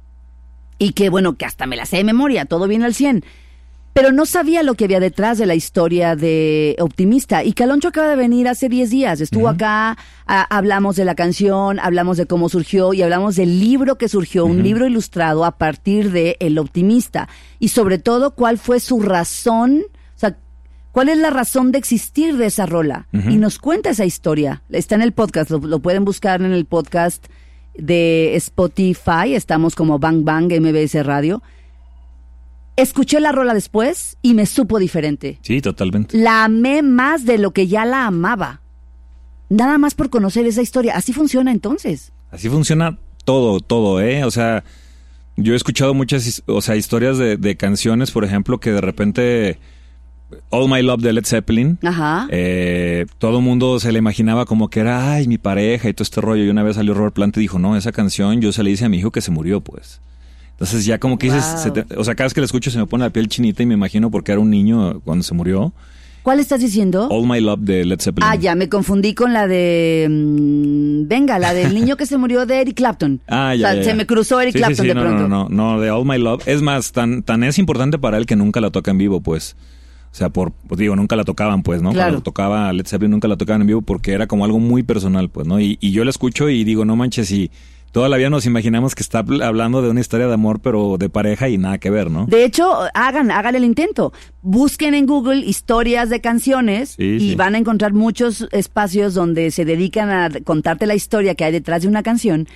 y 0.77 0.93
que 0.93 1.09
bueno, 1.09 1.33
que 1.37 1.45
hasta 1.45 1.67
me 1.67 1.75
la 1.75 1.85
sé 1.85 1.97
de 1.97 2.03
memoria, 2.03 2.45
todo 2.45 2.67
bien 2.67 2.83
al 2.83 2.93
100. 2.95 3.23
Pero 3.93 4.11
no 4.13 4.25
sabía 4.25 4.63
lo 4.63 4.75
que 4.75 4.85
había 4.85 5.01
detrás 5.01 5.37
de 5.37 5.45
la 5.45 5.53
historia 5.55 6.15
de 6.15 6.77
Optimista. 6.79 7.43
Y 7.43 7.51
Caloncho 7.51 7.89
acaba 7.89 8.07
de 8.07 8.15
venir 8.15 8.47
hace 8.47 8.69
10 8.69 8.89
días. 8.89 9.19
Estuvo 9.19 9.49
acá, 9.49 9.97
a- 10.25 10.57
hablamos 10.57 10.95
de 10.95 11.03
la 11.03 11.13
canción, 11.13 11.77
hablamos 11.79 12.15
de 12.15 12.25
cómo 12.25 12.47
surgió 12.47 12.93
y 12.93 13.01
hablamos 13.01 13.35
del 13.35 13.59
libro 13.59 13.97
que 13.97 14.07
surgió, 14.07 14.45
un 14.45 14.63
libro 14.63 14.87
ilustrado 14.87 15.43
a 15.43 15.57
partir 15.57 16.11
de 16.11 16.37
El 16.39 16.57
Optimista. 16.57 17.27
Y 17.59 17.67
sobre 17.67 17.97
todo, 17.97 18.31
cuál 18.33 18.57
fue 18.57 18.79
su 18.79 19.01
razón, 19.01 19.81
o 20.15 20.19
sea, 20.19 20.37
cuál 20.93 21.09
es 21.09 21.17
la 21.17 21.29
razón 21.29 21.73
de 21.73 21.77
existir 21.79 22.37
de 22.37 22.45
esa 22.45 22.65
rola. 22.65 23.07
Y 23.11 23.35
nos 23.37 23.59
cuenta 23.59 23.89
esa 23.89 24.05
historia. 24.05 24.61
Está 24.69 24.95
en 24.95 25.01
el 25.01 25.11
podcast, 25.11 25.49
lo, 25.51 25.59
lo 25.59 25.79
pueden 25.79 26.05
buscar 26.05 26.41
en 26.41 26.53
el 26.53 26.63
podcast 26.65 27.25
de 27.77 28.37
Spotify. 28.37 29.35
Estamos 29.35 29.75
como 29.75 29.99
Bang 29.99 30.23
Bang 30.23 30.49
MBS 30.51 31.03
Radio. 31.05 31.43
Escuché 32.75 33.19
la 33.19 33.31
rola 33.31 33.53
después 33.53 34.17
y 34.21 34.33
me 34.33 34.45
supo 34.45 34.79
diferente. 34.79 35.37
Sí, 35.41 35.61
totalmente. 35.61 36.17
La 36.17 36.45
amé 36.45 36.81
más 36.81 37.25
de 37.25 37.37
lo 37.37 37.51
que 37.51 37.67
ya 37.67 37.85
la 37.85 38.07
amaba. 38.07 38.61
Nada 39.49 39.77
más 39.77 39.93
por 39.93 40.09
conocer 40.09 40.45
esa 40.45 40.61
historia. 40.61 40.95
Así 40.95 41.13
funciona 41.13 41.51
entonces. 41.51 42.11
Así 42.31 42.49
funciona 42.49 42.97
todo, 43.25 43.59
todo, 43.59 43.99
¿eh? 44.01 44.23
O 44.23 44.31
sea, 44.31 44.63
yo 45.35 45.53
he 45.53 45.55
escuchado 45.57 45.93
muchas, 45.93 46.41
o 46.45 46.61
sea, 46.61 46.75
historias 46.77 47.17
de, 47.17 47.35
de 47.37 47.57
canciones, 47.57 48.11
por 48.11 48.23
ejemplo, 48.23 48.59
que 48.59 48.71
de 48.71 48.81
repente 48.81 49.59
All 50.49 50.69
My 50.69 50.81
Love 50.81 51.01
de 51.01 51.13
Led 51.13 51.25
Zeppelin, 51.25 51.77
Ajá. 51.83 52.27
eh, 52.31 53.05
todo 53.17 53.39
el 53.39 53.43
mundo 53.43 53.79
se 53.81 53.91
le 53.91 53.99
imaginaba 53.99 54.45
como 54.45 54.69
que 54.69 54.79
era, 54.79 55.13
ay, 55.13 55.27
mi 55.27 55.37
pareja 55.37 55.89
y 55.89 55.93
todo 55.93 56.03
este 56.03 56.21
rollo. 56.21 56.45
Y 56.45 56.49
una 56.49 56.63
vez 56.63 56.77
salió 56.77 56.93
Robert 56.93 57.13
Plant 57.13 57.35
y 57.37 57.41
dijo, 57.41 57.59
no, 57.59 57.75
esa 57.75 57.91
canción 57.91 58.39
yo 58.39 58.53
se 58.53 58.63
le 58.63 58.71
hice 58.71 58.85
a 58.85 58.89
mi 58.89 58.97
hijo 58.99 59.11
que 59.11 59.19
se 59.21 59.31
murió, 59.31 59.59
pues. 59.61 59.99
Entonces 60.61 60.85
ya 60.85 60.99
como 60.99 61.17
que 61.17 61.25
dices, 61.25 61.43
Wow. 61.55 61.63
se 61.63 61.71
te- 61.71 61.95
o 61.97 62.03
sea, 62.03 62.13
cada 62.13 62.25
vez 62.27 62.35
que 62.35 62.39
la 62.41 62.45
escucho 62.45 62.69
se 62.69 62.77
me 62.77 62.85
pone 62.85 63.03
la 63.03 63.09
piel 63.09 63.27
chinita 63.27 63.63
y 63.63 63.65
me 63.65 63.73
imagino 63.73 64.11
porque 64.11 64.31
era 64.31 64.39
un 64.39 64.51
niño 64.51 64.99
cuando 65.01 65.23
se 65.23 65.33
murió. 65.33 65.73
¿Cuál 66.21 66.39
estás 66.39 66.59
diciendo? 66.61 67.07
All 67.09 67.27
My 67.27 67.41
Love 67.41 67.61
de 67.61 67.83
Led 67.83 67.99
Zeppelin. 67.99 68.29
Ah, 68.29 68.35
ya, 68.35 68.53
me 68.53 68.69
confundí 68.69 69.15
con 69.15 69.33
la 69.33 69.47
de... 69.47 70.07
mm, 70.07 71.07
venga, 71.07 71.39
la 71.39 71.55
del 71.55 71.73
niño 71.73 71.97
que 71.97 72.05
se 72.05 72.15
murió 72.17 72.45
de 72.45 72.61
Eric 72.61 72.75
Clapton. 72.77 73.21
Ah, 73.27 73.53
O 73.53 73.57
ya, 73.57 73.71
sea, 73.71 73.75
ya, 73.77 73.83
se 73.85 73.95
me 73.95 74.05
cruzó 74.05 74.39
Eric 74.39 74.53
Sí, 74.53 74.59
sí, 74.59 74.63
Clapton 74.65 74.83
sí, 74.83 74.87
de 74.89 74.93
no, 74.93 75.01
pronto. 75.01 75.27
No, 75.27 75.47
no, 75.49 75.73
no, 75.75 75.81
de 75.81 75.89
All 75.89 76.05
My 76.05 76.19
Love. 76.19 76.43
Es 76.47 76.61
más, 76.61 76.91
tan, 76.91 77.23
tan 77.23 77.43
es 77.43 77.57
importante 77.57 77.97
para 77.97 78.17
él 78.19 78.27
que 78.27 78.35
nunca 78.35 78.61
la 78.61 78.69
toca 78.69 78.91
en 78.91 78.99
vivo, 78.99 79.19
pues. 79.21 79.55
O 80.11 80.15
sea, 80.15 80.29
por, 80.29 80.51
pues 80.51 80.77
digo, 80.77 80.95
nunca 80.95 81.15
la 81.15 81.23
tocaban, 81.23 81.63
pues, 81.63 81.81
¿no? 81.81 81.91
Claro. 81.91 82.09
Cuando 82.11 82.21
tocaba 82.23 82.71
Led 82.71 82.85
Zeppelin 82.85 83.09
nunca 83.09 83.27
la 83.27 83.37
tocaban 83.37 83.61
en 83.61 83.67
vivo 83.67 83.81
porque 83.81 84.11
era 84.11 84.27
como 84.27 84.45
algo 84.45 84.59
muy 84.59 84.83
personal, 84.83 85.29
pues, 85.29 85.47
¿no? 85.47 85.59
Y, 85.59 85.79
y 85.81 85.89
yo 85.91 86.03
la 86.03 86.11
escucho 86.11 86.49
y 86.49 86.63
digo, 86.63 86.85
no 86.85 86.95
manches, 86.95 87.31
y 87.31 87.49
toda 87.91 88.09
la 88.09 88.17
vida 88.17 88.29
nos 88.29 88.45
imaginamos 88.45 88.95
que 88.95 89.03
está 89.03 89.23
habl- 89.23 89.43
hablando 89.43 89.81
de 89.81 89.89
una 89.89 89.99
historia 90.01 90.27
de 90.27 90.33
amor, 90.33 90.59
pero 90.61 90.97
de 90.97 91.09
pareja 91.09 91.49
y 91.49 91.57
nada 91.57 91.77
que 91.77 91.89
ver, 91.89 92.09
¿no? 92.09 92.25
De 92.25 92.43
hecho, 92.45 92.71
hagan, 92.93 93.31
hagan 93.31 93.55
el 93.55 93.63
intento. 93.63 94.13
Busquen 94.41 94.93
en 94.93 95.05
Google 95.05 95.45
historias 95.45 96.09
de 96.09 96.21
canciones 96.21 96.91
Sí, 96.97 97.03
y 97.03 97.19
sí. 97.31 97.35
van 97.35 97.55
a 97.55 97.57
encontrar 97.57 97.93
muchos 97.93 98.47
espacios 98.51 99.13
donde 99.13 99.51
se 99.51 99.65
dedican 99.65 100.09
a 100.09 100.29
contarte 100.43 100.85
la 100.85 100.95
historia 100.95 101.35
que 101.35 101.43
hay 101.43 101.51
detrás 101.51 101.81
de 101.83 101.87
una 101.87 102.03
canción. 102.03 102.47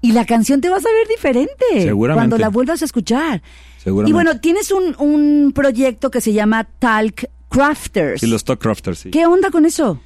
Y 0.00 0.12
la 0.12 0.26
canción 0.26 0.60
te 0.60 0.68
va 0.68 0.76
a 0.76 0.80
saber 0.80 1.08
diferente 1.08 1.64
Seguramente. 1.80 2.18
cuando 2.28 2.38
la 2.38 2.50
vuelvas 2.50 2.82
a 2.82 2.84
escuchar. 2.84 3.42
Seguramente. 3.82 4.10
Y 4.10 4.12
bueno, 4.12 4.38
tienes 4.40 4.70
un, 4.70 4.94
un 4.98 5.52
proyecto 5.54 6.10
que 6.10 6.20
se 6.20 6.32
llama 6.34 6.64
Talk 6.78 7.26
Crafters. 7.48 8.20
Sí, 8.20 8.26
los 8.26 8.40
Stock 8.40 8.60
Crafters, 8.60 8.98
sí. 8.98 9.10
¿Qué 9.10 9.24
onda 9.26 9.50
con 9.50 9.64
eso? 9.64 10.00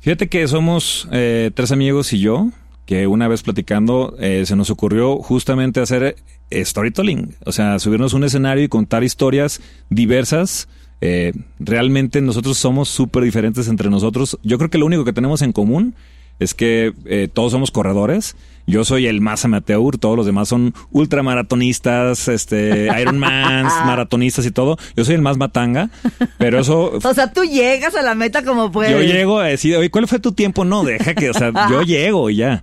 Fíjate 0.00 0.28
que 0.28 0.46
somos 0.46 1.08
eh, 1.12 1.50
tres 1.54 1.72
amigos 1.72 2.12
y 2.12 2.18
yo, 2.20 2.48
que 2.90 3.06
una 3.06 3.28
vez 3.28 3.44
platicando 3.44 4.16
eh, 4.18 4.42
se 4.46 4.56
nos 4.56 4.68
ocurrió 4.68 5.18
justamente 5.18 5.78
hacer 5.78 6.16
eh, 6.50 6.64
storytelling, 6.64 7.36
o 7.46 7.52
sea, 7.52 7.78
subirnos 7.78 8.14
un 8.14 8.24
escenario 8.24 8.64
y 8.64 8.68
contar 8.68 9.04
historias 9.04 9.60
diversas. 9.90 10.66
Eh, 11.00 11.32
realmente 11.60 12.20
nosotros 12.20 12.58
somos 12.58 12.88
súper 12.88 13.22
diferentes 13.22 13.68
entre 13.68 13.90
nosotros. 13.90 14.40
Yo 14.42 14.58
creo 14.58 14.70
que 14.70 14.78
lo 14.78 14.86
único 14.86 15.04
que 15.04 15.12
tenemos 15.12 15.40
en 15.42 15.52
común 15.52 15.94
es 16.40 16.54
que 16.54 16.92
eh, 17.04 17.28
todos 17.32 17.52
somos 17.52 17.70
corredores. 17.70 18.34
Yo 18.66 18.84
soy 18.84 19.06
el 19.06 19.20
más 19.20 19.44
amateur, 19.44 19.98
todos 19.98 20.16
los 20.16 20.26
demás 20.26 20.48
son 20.48 20.74
ultramaratonistas, 20.90 22.28
este, 22.28 22.88
Ironmans, 23.00 23.72
maratonistas 23.84 24.46
y 24.46 24.50
todo. 24.50 24.78
Yo 24.96 25.04
soy 25.04 25.14
el 25.16 25.22
más 25.22 25.36
matanga, 25.36 25.90
pero 26.38 26.60
eso 26.60 26.92
O 27.04 27.14
sea, 27.14 27.32
tú 27.32 27.44
llegas 27.44 27.94
a 27.94 28.02
la 28.02 28.14
meta 28.14 28.42
como 28.44 28.72
puedes. 28.72 28.92
yo 28.92 29.02
llego 29.02 29.38
a 29.38 29.46
decir, 29.46 29.76
oye, 29.76 29.90
¿cuál 29.90 30.08
fue 30.08 30.18
tu 30.18 30.32
tiempo? 30.32 30.64
No, 30.64 30.84
deja 30.84 31.14
que, 31.14 31.30
o 31.30 31.34
sea, 31.34 31.52
yo 31.70 31.82
llego 31.82 32.30
y 32.30 32.36
ya. 32.36 32.62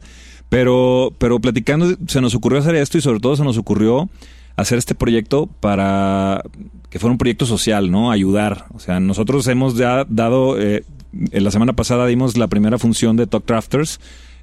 Pero, 0.50 1.14
pero 1.18 1.40
platicando, 1.40 1.96
se 2.08 2.22
nos 2.22 2.34
ocurrió 2.34 2.60
hacer 2.60 2.76
esto 2.76 2.98
y 2.98 3.02
sobre 3.02 3.20
todo 3.20 3.36
se 3.36 3.44
nos 3.44 3.58
ocurrió 3.58 4.10
hacer 4.58 4.78
este 4.78 4.94
proyecto 4.96 5.48
para 5.60 6.44
que 6.90 7.00
fuera 7.00 7.12
un 7.14 7.18
proyecto 7.18 7.46
social, 7.46 7.90
¿no? 7.92 8.12
Ayudar. 8.12 8.66
O 8.74 8.80
sea, 8.80 9.00
nosotros 9.00 9.48
hemos 9.48 9.78
ya 9.78 10.06
dado, 10.10 10.60
eh, 10.60 10.84
en 11.32 11.44
la 11.44 11.52
semana 11.52 11.74
pasada 11.74 12.06
dimos 12.06 12.38
la 12.38 12.48
primera 12.48 12.78
función 12.78 13.16
de 13.16 13.28
Talk 13.28 13.46
Crafters. 13.46 14.00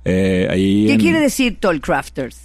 eh, 0.07 0.47
ahí 0.51 0.85
¿Qué 0.87 0.93
en- 0.95 1.01
quiere 1.01 1.21
decir 1.21 1.59
Talk 1.61 1.81
Crafters? 1.83 2.41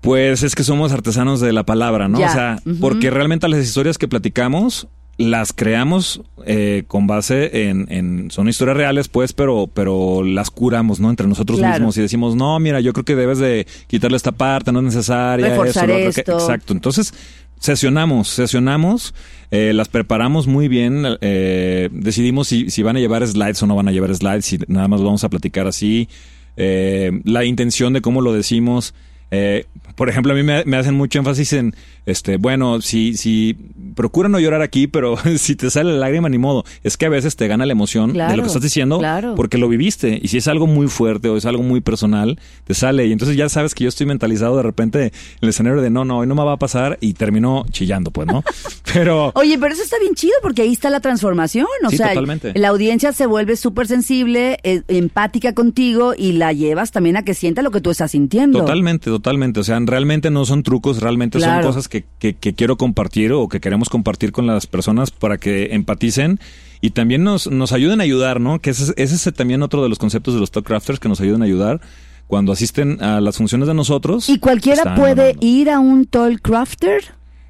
pues 0.00 0.42
es 0.42 0.54
que 0.54 0.62
somos 0.62 0.92
artesanos 0.92 1.40
de 1.40 1.52
la 1.52 1.64
palabra, 1.64 2.08
¿no? 2.08 2.18
Ya. 2.20 2.28
O 2.28 2.32
sea, 2.32 2.62
porque 2.80 3.10
realmente 3.10 3.48
las 3.48 3.60
historias 3.64 3.98
que 3.98 4.06
platicamos 4.08 4.86
las 5.18 5.52
creamos 5.52 6.22
eh, 6.46 6.84
con 6.86 7.06
base 7.08 7.68
en, 7.68 7.86
en- 7.90 8.30
son 8.30 8.48
historias 8.48 8.76
reales, 8.76 9.08
pues, 9.08 9.32
pero 9.32 9.68
pero 9.72 10.22
las 10.22 10.50
curamos, 10.50 11.00
¿no? 11.00 11.10
Entre 11.10 11.26
nosotros 11.26 11.58
Claro. 11.58 11.74
mismos 11.74 11.96
y 11.98 12.00
decimos, 12.02 12.36
no, 12.36 12.58
mira, 12.60 12.80
yo 12.80 12.92
creo 12.92 13.04
que 13.04 13.16
debes 13.16 13.38
de 13.38 13.66
quitarle 13.88 14.16
esta 14.16 14.32
parte, 14.32 14.70
no 14.72 14.78
es 14.78 14.84
necesaria. 14.86 15.48
Reforzar 15.48 15.88
lo 15.88 15.96
otro 15.96 16.12
que-". 16.12 16.20
exacto. 16.32 16.72
Entonces 16.72 17.12
sesionamos, 17.58 18.28
sesionamos, 18.28 19.14
eh, 19.50 19.72
las 19.74 19.88
preparamos 19.88 20.46
muy 20.46 20.68
bien, 20.68 21.04
eh, 21.20 21.88
decidimos 21.90 22.46
si, 22.48 22.70
si 22.70 22.82
van 22.84 22.96
a 22.96 23.00
llevar 23.00 23.26
slides 23.26 23.60
o 23.62 23.66
no 23.66 23.74
van 23.74 23.88
a 23.88 23.92
llevar 23.92 24.14
slides, 24.14 24.44
si 24.44 24.58
nada 24.68 24.86
más 24.86 25.02
vamos 25.02 25.24
a 25.24 25.28
platicar 25.28 25.66
así, 25.66 26.08
eh, 26.56 27.10
la 27.24 27.44
intención 27.44 27.92
de 27.92 28.00
cómo 28.00 28.20
lo 28.20 28.32
decimos. 28.32 28.94
Eh, 29.30 29.66
por 29.98 30.08
ejemplo, 30.08 30.32
a 30.32 30.36
mí 30.36 30.42
me, 30.44 30.64
me 30.64 30.76
hacen 30.76 30.94
mucho 30.94 31.18
énfasis 31.18 31.52
en, 31.54 31.74
este, 32.06 32.36
bueno, 32.38 32.80
si, 32.80 33.16
si 33.16 33.54
procura 33.96 34.28
no 34.28 34.38
llorar 34.38 34.62
aquí, 34.62 34.86
pero 34.86 35.16
si 35.36 35.56
te 35.56 35.70
sale 35.70 35.92
la 35.92 35.98
lágrima, 35.98 36.28
ni 36.28 36.38
modo. 36.38 36.64
Es 36.84 36.96
que 36.96 37.06
a 37.06 37.08
veces 37.08 37.34
te 37.36 37.48
gana 37.48 37.66
la 37.66 37.72
emoción 37.72 38.12
de 38.12 38.36
lo 38.36 38.42
que 38.42 38.46
estás 38.46 38.62
diciendo 38.62 38.98
claro. 38.98 39.34
porque 39.34 39.58
lo 39.58 39.68
viviste. 39.68 40.18
Y 40.22 40.28
si 40.28 40.38
es 40.38 40.46
algo 40.48 40.68
muy 40.68 40.86
fuerte 40.86 41.28
o 41.28 41.36
es 41.36 41.44
algo 41.44 41.64
muy 41.64 41.80
personal, 41.80 42.38
te 42.64 42.74
sale. 42.74 43.06
Y 43.06 43.12
entonces 43.12 43.36
ya 43.36 43.48
sabes 43.48 43.74
que 43.74 43.84
yo 43.84 43.88
estoy 43.88 44.06
mentalizado 44.06 44.56
de 44.56 44.62
repente 44.62 45.02
en 45.06 45.12
el 45.42 45.48
escenario 45.48 45.82
de 45.82 45.90
no, 45.90 46.04
no, 46.04 46.18
hoy 46.18 46.26
no 46.28 46.36
me 46.36 46.44
va 46.44 46.52
a 46.52 46.56
pasar 46.58 46.96
y 47.00 47.14
termino 47.14 47.66
chillando, 47.72 48.12
pues, 48.12 48.28
¿no? 48.28 48.44
Pero 48.94 49.32
Oye, 49.34 49.58
pero 49.58 49.74
eso 49.74 49.82
está 49.82 49.98
bien 49.98 50.14
chido 50.14 50.32
porque 50.40 50.62
ahí 50.62 50.72
está 50.72 50.88
la 50.88 51.00
transformación. 51.00 51.66
O 51.84 51.90
Sí, 51.90 51.98
sea, 51.98 52.08
totalmente. 52.08 52.52
la 52.54 52.68
audiencia 52.68 53.12
se 53.12 53.26
vuelve 53.26 53.56
súper 53.56 53.86
sensible, 53.86 54.58
eh, 54.62 54.82
empática 54.88 55.52
contigo 55.52 56.14
y 56.16 56.32
la 56.32 56.52
llevas 56.54 56.90
también 56.90 57.16
a 57.16 57.22
que 57.22 57.34
sienta 57.34 57.60
lo 57.62 57.70
que 57.70 57.80
tú 57.82 57.90
estás 57.90 58.12
sintiendo. 58.12 58.60
Totalmente, 58.60 59.10
totalmente. 59.10 59.60
O 59.60 59.64
sea, 59.64 59.76
realmente 59.88 60.30
no 60.30 60.44
son 60.44 60.62
trucos, 60.62 61.00
realmente 61.02 61.38
Claro. 61.38 61.62
son 61.64 61.70
cosas 61.72 61.88
que, 61.88 62.04
que- 62.20 62.34
que 62.34 62.54
quiero 62.54 62.76
compartir 62.76 63.32
o 63.32 63.48
que 63.48 63.60
queremos 63.60 63.88
compartir 63.88 64.30
con 64.30 64.46
las 64.46 64.66
personas 64.68 65.10
para 65.10 65.38
que 65.38 65.74
empaticen 65.74 66.38
y 66.80 66.90
también 66.90 67.24
nos, 67.24 67.50
nos 67.50 67.72
ayuden 67.72 68.00
a 68.00 68.04
ayudar, 68.04 68.40
¿no? 68.40 68.60
Que 68.60 68.70
ese, 68.70 68.92
ese 68.96 69.14
es 69.16 69.34
también 69.34 69.62
otro 69.62 69.82
de 69.82 69.88
los 69.88 69.98
conceptos 69.98 70.34
de 70.34 70.40
los 70.40 70.50
Talk 70.52 70.64
Crafters 70.66 71.00
que 71.00 71.08
nos 71.08 71.20
ayuden 71.20 71.42
a 71.42 71.46
ayudar 71.46 71.80
cuando 72.28 72.52
asisten 72.52 73.02
a 73.02 73.20
las 73.20 73.36
funciones 73.38 73.66
de 73.66 73.74
nosotros. 73.74 74.28
¿Y 74.28 74.38
cualquiera 74.38 74.94
puede 74.94 75.14
ganando. 75.32 75.46
ir 75.46 75.70
a 75.70 75.80
un 75.80 76.04
Talk 76.06 76.40
Crafter? 76.42 77.02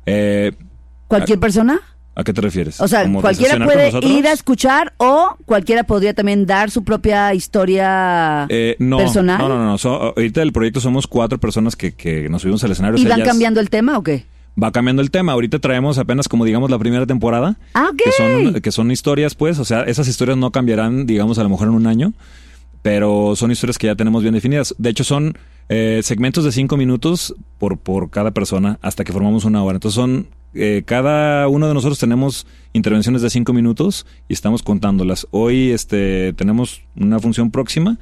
Eh, 0.06 0.52
¿Cualquier 1.08 1.38
persona? 1.40 1.80
¿A 2.18 2.24
qué 2.24 2.32
te 2.32 2.40
refieres? 2.40 2.80
O 2.80 2.88
sea, 2.88 3.02
¿Como 3.04 3.18
de 3.18 3.22
cualquiera 3.22 3.64
puede 3.64 3.90
ir 4.08 4.26
a 4.26 4.32
escuchar 4.32 4.92
o 4.96 5.36
cualquiera 5.46 5.84
podría 5.84 6.14
también 6.14 6.46
dar 6.46 6.68
su 6.70 6.82
propia 6.82 7.32
historia 7.32 8.46
Eh, 8.48 8.74
no, 8.80 8.98
personal. 8.98 9.38
no, 9.38 9.48
no, 9.48 9.64
no. 9.64 9.78
So- 9.78 10.14
ahorita 10.16 10.40
del 10.40 10.52
proyecto 10.52 10.80
somos 10.80 11.06
cuatro 11.06 11.38
personas 11.38 11.76
que, 11.76 11.92
que 11.94 12.28
nos 12.28 12.42
subimos 12.42 12.64
al 12.64 12.72
escenario. 12.72 12.98
¿Y 12.98 13.06
van 13.06 13.22
cambiando 13.22 13.60
el 13.60 13.70
tema 13.70 13.96
o 13.96 14.02
qué? 14.02 14.24
va 14.60 14.72
cambiando 14.72 15.00
el 15.02 15.12
tema. 15.12 15.30
Ahorita 15.34 15.60
traemos 15.60 15.98
apenas 15.98 16.26
como 16.26 16.44
digamos 16.44 16.68
la 16.68 16.78
primera 16.80 17.06
temporada. 17.06 17.56
Ah, 17.74 17.90
ok. 17.92 18.02
Que 18.04 18.10
son, 18.10 18.54
que 18.60 18.72
son 18.72 18.90
historias, 18.90 19.36
pues, 19.36 19.60
o 19.60 19.64
sea, 19.64 19.82
esas 19.82 20.08
historias 20.08 20.36
no 20.36 20.50
cambiarán, 20.50 21.06
digamos, 21.06 21.38
a 21.38 21.44
lo 21.44 21.48
mejor 21.48 21.68
en 21.68 21.74
un 21.74 21.86
año, 21.86 22.12
pero 22.82 23.34
son 23.36 23.52
historias 23.52 23.78
que 23.78 23.86
ya 23.86 23.94
tenemos 23.94 24.22
bien 24.22 24.34
definidas. 24.34 24.74
De 24.78 24.90
hecho, 24.90 25.04
son 25.04 25.38
eh, 25.68 26.00
segmentos 26.02 26.42
de 26.44 26.50
cinco 26.50 26.76
minutos 26.76 27.36
por, 27.58 27.78
por 27.78 28.10
cada 28.10 28.32
persona 28.32 28.80
hasta 28.82 29.04
que 29.04 29.12
formamos 29.12 29.44
una 29.44 29.62
hora. 29.62 29.76
Entonces 29.76 29.94
son, 29.94 30.26
eh, 30.54 30.82
cada 30.84 31.48
uno 31.48 31.68
de 31.68 31.74
nosotros 31.74 31.98
tenemos 31.98 32.46
intervenciones 32.72 33.22
de 33.22 33.30
cinco 33.30 33.52
minutos 33.52 34.06
y 34.28 34.32
estamos 34.32 34.62
contándolas. 34.62 35.26
Hoy 35.30 35.70
este, 35.70 36.32
tenemos 36.34 36.82
una 36.96 37.18
función 37.18 37.50
próxima 37.50 37.98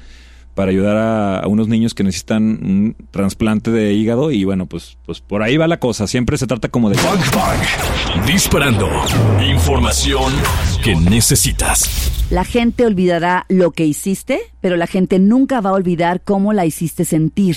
para 0.54 0.70
ayudar 0.70 0.96
a, 0.96 1.40
a 1.40 1.48
unos 1.48 1.68
niños 1.68 1.92
que 1.92 2.02
necesitan 2.02 2.42
un 2.42 2.96
trasplante 3.10 3.70
de 3.70 3.92
hígado 3.92 4.30
y 4.30 4.44
bueno, 4.44 4.64
pues, 4.64 4.96
pues 5.04 5.20
por 5.20 5.42
ahí 5.42 5.58
va 5.58 5.68
la 5.68 5.78
cosa. 5.78 6.06
Siempre 6.06 6.38
se 6.38 6.46
trata 6.46 6.70
como 6.70 6.88
de... 6.88 6.96
Bang 6.96 7.20
Bang. 7.34 8.26
Disparando. 8.26 8.88
Información 9.46 10.32
que 10.82 10.96
necesitas. 10.96 12.10
La 12.30 12.44
gente 12.44 12.86
olvidará 12.86 13.44
lo 13.50 13.70
que 13.72 13.84
hiciste, 13.84 14.40
pero 14.62 14.76
la 14.76 14.86
gente 14.86 15.18
nunca 15.18 15.60
va 15.60 15.70
a 15.70 15.74
olvidar 15.74 16.22
cómo 16.22 16.54
la 16.54 16.64
hiciste 16.64 17.04
sentir. 17.04 17.56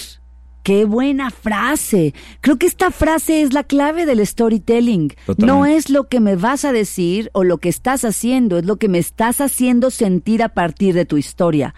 ¡Qué 0.69 0.85
buena 0.85 1.31
frase! 1.31 2.13
Creo 2.41 2.57
que 2.59 2.67
esta 2.67 2.91
frase 2.91 3.41
es 3.41 3.53
la 3.53 3.63
clave 3.63 4.05
del 4.05 4.23
storytelling. 4.25 5.07
Totalmente. 5.25 5.45
No 5.47 5.65
es 5.65 5.89
lo 5.89 6.07
que 6.07 6.19
me 6.19 6.35
vas 6.35 6.63
a 6.63 6.71
decir 6.71 7.31
o 7.33 7.43
lo 7.43 7.57
que 7.57 7.69
estás 7.69 8.05
haciendo, 8.05 8.59
es 8.59 8.65
lo 8.65 8.75
que 8.77 8.87
me 8.87 8.99
estás 8.99 9.41
haciendo 9.41 9.89
sentir 9.89 10.43
a 10.43 10.49
partir 10.49 10.93
de 10.93 11.05
tu 11.05 11.17
historia. 11.17 11.73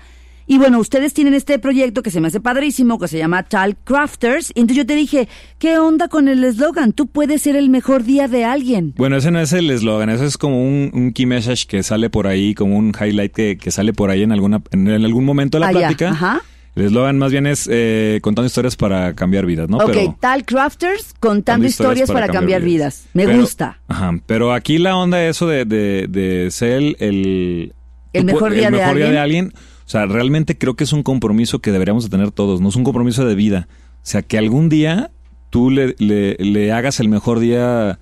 Y 0.45 0.58
bueno, 0.58 0.77
ustedes 0.80 1.13
tienen 1.13 1.34
este 1.36 1.58
proyecto 1.58 2.04
que 2.04 2.12
se 2.12 2.19
me 2.19 2.27
hace 2.27 2.41
padrísimo, 2.41 2.99
que 2.99 3.08
se 3.08 3.17
llama 3.17 3.43
Talk 3.43 3.77
Crafters. 3.86 4.51
Y 4.54 4.60
entonces 4.60 4.84
yo 4.84 4.86
te 4.86 4.95
dije, 4.95 5.30
¿qué 5.58 5.80
onda 5.80 6.10
con 6.10 6.27
el 6.27 6.43
eslogan? 6.43 6.91
Tú 6.91 7.08
puedes 7.08 7.43
ser 7.43 7.56
el 7.56 7.69
mejor 7.69 8.04
día 8.04 8.27
de 8.27 8.43
alguien. 8.43 8.93
Bueno, 8.97 9.15
ese 9.15 9.32
no 9.32 9.39
es 9.39 9.54
el 9.54 9.69
eslogan, 9.71 10.10
eso 10.10 10.25
es 10.25 10.38
como 10.38 10.62
un, 10.62 10.91
un 10.93 11.13
key 11.13 11.25
message 11.25 11.65
que 11.65 11.82
sale 11.84 12.10
por 12.10 12.27
ahí, 12.27 12.54
como 12.54 12.75
un 12.75 12.91
highlight 12.99 13.32
que, 13.32 13.56
que 13.58 13.71
sale 13.71 13.93
por 13.93 14.10
ahí 14.10 14.23
en 14.23 14.34
alguna 14.34 14.62
en, 14.71 14.89
en 14.89 15.06
algún 15.06 15.23
momento 15.23 15.56
de 15.58 15.62
la 15.62 15.67
Ah, 15.67 15.71
ya, 15.71 15.80
plática. 15.80 16.10
ajá. 16.10 16.41
El 16.75 16.86
eslogan 16.86 17.17
más 17.17 17.31
bien 17.31 17.47
es 17.47 17.67
eh, 17.71 18.19
contando 18.21 18.47
historias 18.47 18.77
para 18.77 19.13
cambiar 19.13 19.45
vidas, 19.45 19.67
¿no? 19.67 19.77
ok, 19.77 20.19
Talk 20.19 20.45
Crafters 20.45 21.13
contando 21.19 21.67
historias, 21.67 22.10
para, 22.10 22.29
cambiar 22.29 22.62
vidas. 22.62 23.07
Me 23.13 23.25
Pero- 23.25 23.41
gusta. 23.41 23.81
Ajá, 23.88 24.17
pero 24.25 24.53
aquí 24.53 24.77
la 24.77 24.95
onda 24.95 25.25
eso 25.25 25.47
de, 25.47 25.65
de, 25.65 26.07
de 26.10 26.49
ser 26.51 26.95
el... 26.99 27.73
El, 28.13 28.25
mejor 28.25 28.53
día 28.53 28.67
el 28.67 28.73
de 28.73 28.77
día 28.79 28.89
alguien. 28.89 29.12
de 29.12 29.19
alguien. 29.19 29.53
O 29.86 29.89
sea, 29.91 30.05
realmente 30.05 30.57
creo 30.57 30.75
que 30.75 30.84
es 30.86 30.93
un 30.93 31.03
compromiso 31.03 31.60
que 31.60 31.71
deberíamos 31.71 32.03
de 32.05 32.10
tener 32.10 32.31
todos, 32.31 32.62
no 32.62 32.69
es 32.69 32.75
un 32.75 32.84
compromiso 32.84 33.25
de 33.25 33.36
vida. 33.36 33.67
O 33.95 33.99
sea, 34.03 34.21
que 34.21 34.38
algún 34.38 34.69
día 34.69 35.12
tú 35.49 35.69
le, 35.69 35.95
le, 35.99 36.36
le 36.39 36.71
hagas 36.71 36.99
el 37.01 37.10
mejor 37.10 37.39
día 37.39 37.99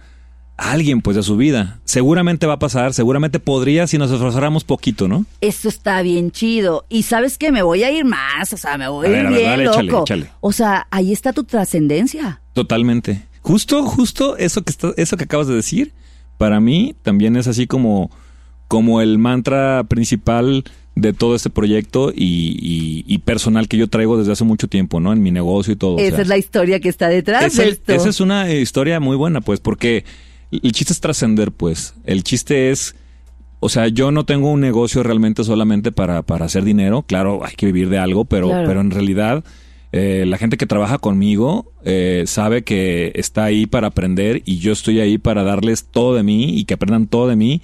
a 0.59 0.71
alguien, 0.71 1.01
pues, 1.01 1.15
de 1.17 1.23
su 1.23 1.37
vida. 1.37 1.79
Seguramente 1.85 2.45
va 2.47 2.53
a 2.53 2.59
pasar, 2.59 2.93
seguramente 2.93 3.39
podría 3.39 3.87
si 3.87 3.97
nos 3.97 4.11
esforzáramos 4.11 4.63
poquito, 4.63 5.07
¿no? 5.07 5.25
Eso 5.41 5.69
está 5.69 6.01
bien 6.01 6.31
chido. 6.31 6.85
Y 6.89 7.03
sabes 7.03 7.37
que 7.37 7.51
me 7.51 7.61
voy 7.61 7.83
a 7.83 7.91
ir 7.91 8.05
más, 8.05 8.51
o 8.53 8.57
sea, 8.57 8.77
me 8.77 8.87
voy 8.87 9.07
A 9.07 9.09
a, 9.09 9.11
ver, 9.11 9.21
ir 9.21 9.27
a 9.27 9.29
ver, 9.29 9.37
bien 9.39 9.49
dale, 9.51 9.63
loco. 9.65 9.79
échale, 9.79 10.01
échale. 10.01 10.29
O 10.41 10.51
sea, 10.51 10.87
ahí 10.91 11.11
está 11.13 11.33
tu 11.33 11.43
trascendencia. 11.45 12.41
Totalmente. 12.53 13.23
Justo, 13.41 13.83
justo 13.85 14.37
eso 14.37 14.61
que 14.63 14.71
está, 14.71 14.91
eso 14.97 15.15
que 15.17 15.23
acabas 15.23 15.47
de 15.47 15.55
decir, 15.55 15.93
para 16.37 16.59
mí 16.59 16.95
también 17.03 17.35
es 17.37 17.47
así 17.47 17.65
como, 17.67 18.11
como 18.67 19.01
el 19.01 19.17
mantra 19.17 19.85
principal 19.87 20.63
de 20.95 21.13
todo 21.13 21.35
este 21.35 21.49
proyecto 21.49 22.11
y, 22.13 22.57
y- 22.61 23.05
y 23.07 23.17
personal 23.19 23.69
que 23.69 23.77
yo 23.77 23.87
traigo 23.87 24.17
desde 24.17 24.33
hace 24.33 24.43
mucho 24.43 24.67
tiempo, 24.67 24.99
¿no? 24.99 25.13
En 25.13 25.23
mi 25.23 25.31
negocio 25.31 25.71
y 25.71 25.77
todo. 25.77 25.95
o 25.95 25.99
Esa 25.99 26.17
sea, 26.17 26.21
es 26.23 26.27
la 26.27 26.37
historia 26.37 26.79
que 26.81 26.89
está 26.89 27.07
detrás 27.07 27.45
esa, 27.45 27.61
de 27.63 27.69
esto. 27.69 27.93
esa 27.93 28.09
es 28.09 28.19
una 28.19 28.51
historia 28.51 28.99
muy 28.99 29.15
buena, 29.15 29.39
pues, 29.39 29.61
porque 29.61 30.03
el 30.51 30.71
chiste 30.71 30.93
es 30.93 30.99
trascender, 30.99 31.51
pues. 31.51 31.93
El 32.05 32.23
chiste 32.23 32.71
es, 32.71 32.95
o 33.59 33.69
sea, 33.69 33.87
yo 33.87 34.11
no 34.11 34.25
tengo 34.25 34.51
un 34.51 34.61
negocio 34.61 35.03
realmente 35.03 35.43
solamente 35.43 35.91
para, 35.91 36.21
para 36.23 36.45
hacer 36.45 36.63
dinero. 36.63 37.03
Claro, 37.03 37.45
hay 37.45 37.55
que 37.55 37.65
vivir 37.67 37.89
de 37.89 37.97
algo, 37.99 38.25
pero, 38.25 38.47
Claro. 38.49 38.67
pero 38.67 38.81
en 38.81 38.91
realidad 38.91 39.43
eh, 39.91 40.25
la 40.27 40.37
gente 40.37 40.57
que 40.57 40.65
trabaja 40.67 40.97
conmigo 40.99 41.71
eh, 41.83 42.23
sabe 42.27 42.63
que 42.63 43.11
está 43.15 43.45
ahí 43.45 43.65
para 43.65 43.87
aprender 43.87 44.41
y 44.45 44.59
yo 44.59 44.71
estoy 44.71 44.99
ahí 44.99 45.17
para 45.17 45.43
darles 45.43 45.85
todo 45.85 46.15
de 46.15 46.23
mí 46.23 46.57
y 46.57 46.65
que 46.65 46.75
aprendan 46.75 47.07
todo 47.07 47.27
de 47.27 47.35
mí. 47.35 47.61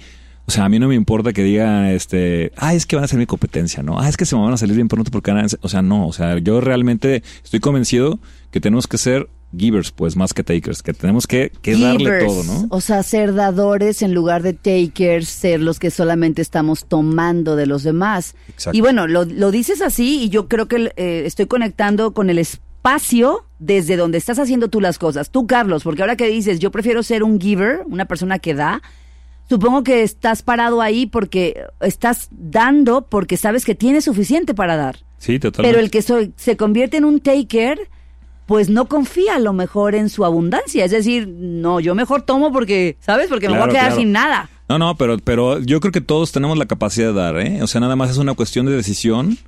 O 0.48 0.52
sea, 0.52 0.64
a 0.64 0.68
mí 0.68 0.78
no 0.78 0.86
me 0.86 0.94
importa 0.94 1.32
que 1.32 1.42
digan, 1.42 1.86
este, 1.86 2.52
ah, 2.56 2.72
es 2.72 2.86
que 2.86 2.94
van 2.94 3.04
a 3.04 3.08
ser 3.08 3.18
mi 3.18 3.26
competencia, 3.26 3.82
¿no? 3.82 3.98
Ah, 3.98 4.08
es 4.08 4.16
que 4.16 4.24
se 4.24 4.36
me 4.36 4.42
van 4.42 4.52
a 4.52 4.56
salir 4.56 4.76
bien 4.76 4.86
pronto 4.86 5.10
porque 5.10 5.32
van 5.32 5.44
a... 5.44 5.48
O 5.62 5.68
sea, 5.68 5.82
no, 5.82 6.06
o 6.06 6.12
sea, 6.12 6.38
yo 6.38 6.60
realmente 6.60 7.24
estoy 7.42 7.58
convencido 7.58 8.20
que 8.52 8.60
tenemos 8.60 8.86
que 8.86 8.96
ser 8.96 9.28
givers, 9.56 9.90
pues, 9.90 10.16
más 10.16 10.32
que 10.34 10.42
takers, 10.42 10.82
que 10.82 10.92
tenemos 10.92 11.26
que, 11.26 11.52
que 11.62 11.76
darle 11.78 12.24
todo, 12.24 12.44
¿no? 12.44 12.66
O 12.70 12.80
sea, 12.80 13.02
ser 13.02 13.34
dadores 13.34 14.02
en 14.02 14.14
lugar 14.14 14.42
de 14.42 14.52
takers, 14.52 15.28
ser 15.28 15.60
los 15.60 15.78
que 15.78 15.90
solamente 15.90 16.40
estamos 16.42 16.84
tomando 16.86 17.56
de 17.56 17.66
los 17.66 17.82
demás. 17.82 18.34
Exacto. 18.48 18.76
Y 18.76 18.80
bueno, 18.80 19.06
lo, 19.06 19.24
lo 19.24 19.50
dices 19.50 19.82
así 19.82 20.22
y 20.24 20.28
yo 20.28 20.48
creo 20.48 20.66
que 20.66 20.92
eh, 20.96 21.22
estoy 21.26 21.46
conectando 21.46 22.12
con 22.12 22.28
el 22.30 22.38
espacio 22.38 23.44
desde 23.58 23.96
donde 23.96 24.18
estás 24.18 24.38
haciendo 24.38 24.68
tú 24.68 24.80
las 24.80 24.98
cosas. 24.98 25.30
Tú, 25.30 25.46
Carlos, 25.46 25.82
porque 25.84 26.02
ahora 26.02 26.16
que 26.16 26.28
dices, 26.28 26.58
yo 26.58 26.70
prefiero 26.70 27.02
ser 27.02 27.22
un 27.22 27.40
giver, 27.40 27.82
una 27.86 28.04
persona 28.04 28.38
que 28.38 28.54
da, 28.54 28.82
supongo 29.48 29.82
que 29.84 30.02
estás 30.02 30.42
parado 30.42 30.82
ahí 30.82 31.06
porque 31.06 31.64
estás 31.80 32.28
dando 32.30 33.06
porque 33.06 33.36
sabes 33.36 33.64
que 33.64 33.74
tienes 33.74 34.04
suficiente 34.04 34.54
para 34.54 34.76
dar. 34.76 34.98
Sí, 35.18 35.38
totalmente. 35.38 35.72
Pero 35.74 35.82
el 35.84 35.90
que 35.90 36.02
soy- 36.02 36.32
se 36.36 36.56
convierte 36.56 36.98
en 36.98 37.04
un 37.06 37.20
taker, 37.20 37.88
pues 38.46 38.68
no 38.70 38.86
confía 38.86 39.34
a 39.34 39.38
lo 39.40 39.52
mejor 39.52 39.94
en 39.94 40.08
su 40.08 40.24
abundancia. 40.24 40.84
Es 40.84 40.92
decir, 40.92 41.28
no, 41.28 41.80
yo 41.80 41.94
mejor 41.94 42.22
tomo 42.22 42.52
porque, 42.52 42.96
¿sabes? 43.00 43.28
Porque 43.28 43.48
me 43.48 43.58
voy 43.58 43.64
a 43.64 43.68
quedar 43.68 43.86
claro. 43.86 43.96
sin 43.96 44.12
nada. 44.12 44.48
No, 44.68 44.78
no, 44.78 44.96
pero, 44.96 45.18
pero 45.18 45.60
yo 45.60 45.80
creo 45.80 45.92
que 45.92 46.00
todos 46.00 46.32
tenemos 46.32 46.56
la 46.56 46.66
capacidad 46.66 47.08
de 47.08 47.12
dar, 47.12 47.38
¿eh? 47.38 47.62
O 47.62 47.66
sea, 47.66 47.80
nada 47.80 47.96
más 47.96 48.10
es 48.10 48.18
una 48.18 48.34
cuestión 48.34 48.66
de 48.66 48.72
decisión, 48.72 49.38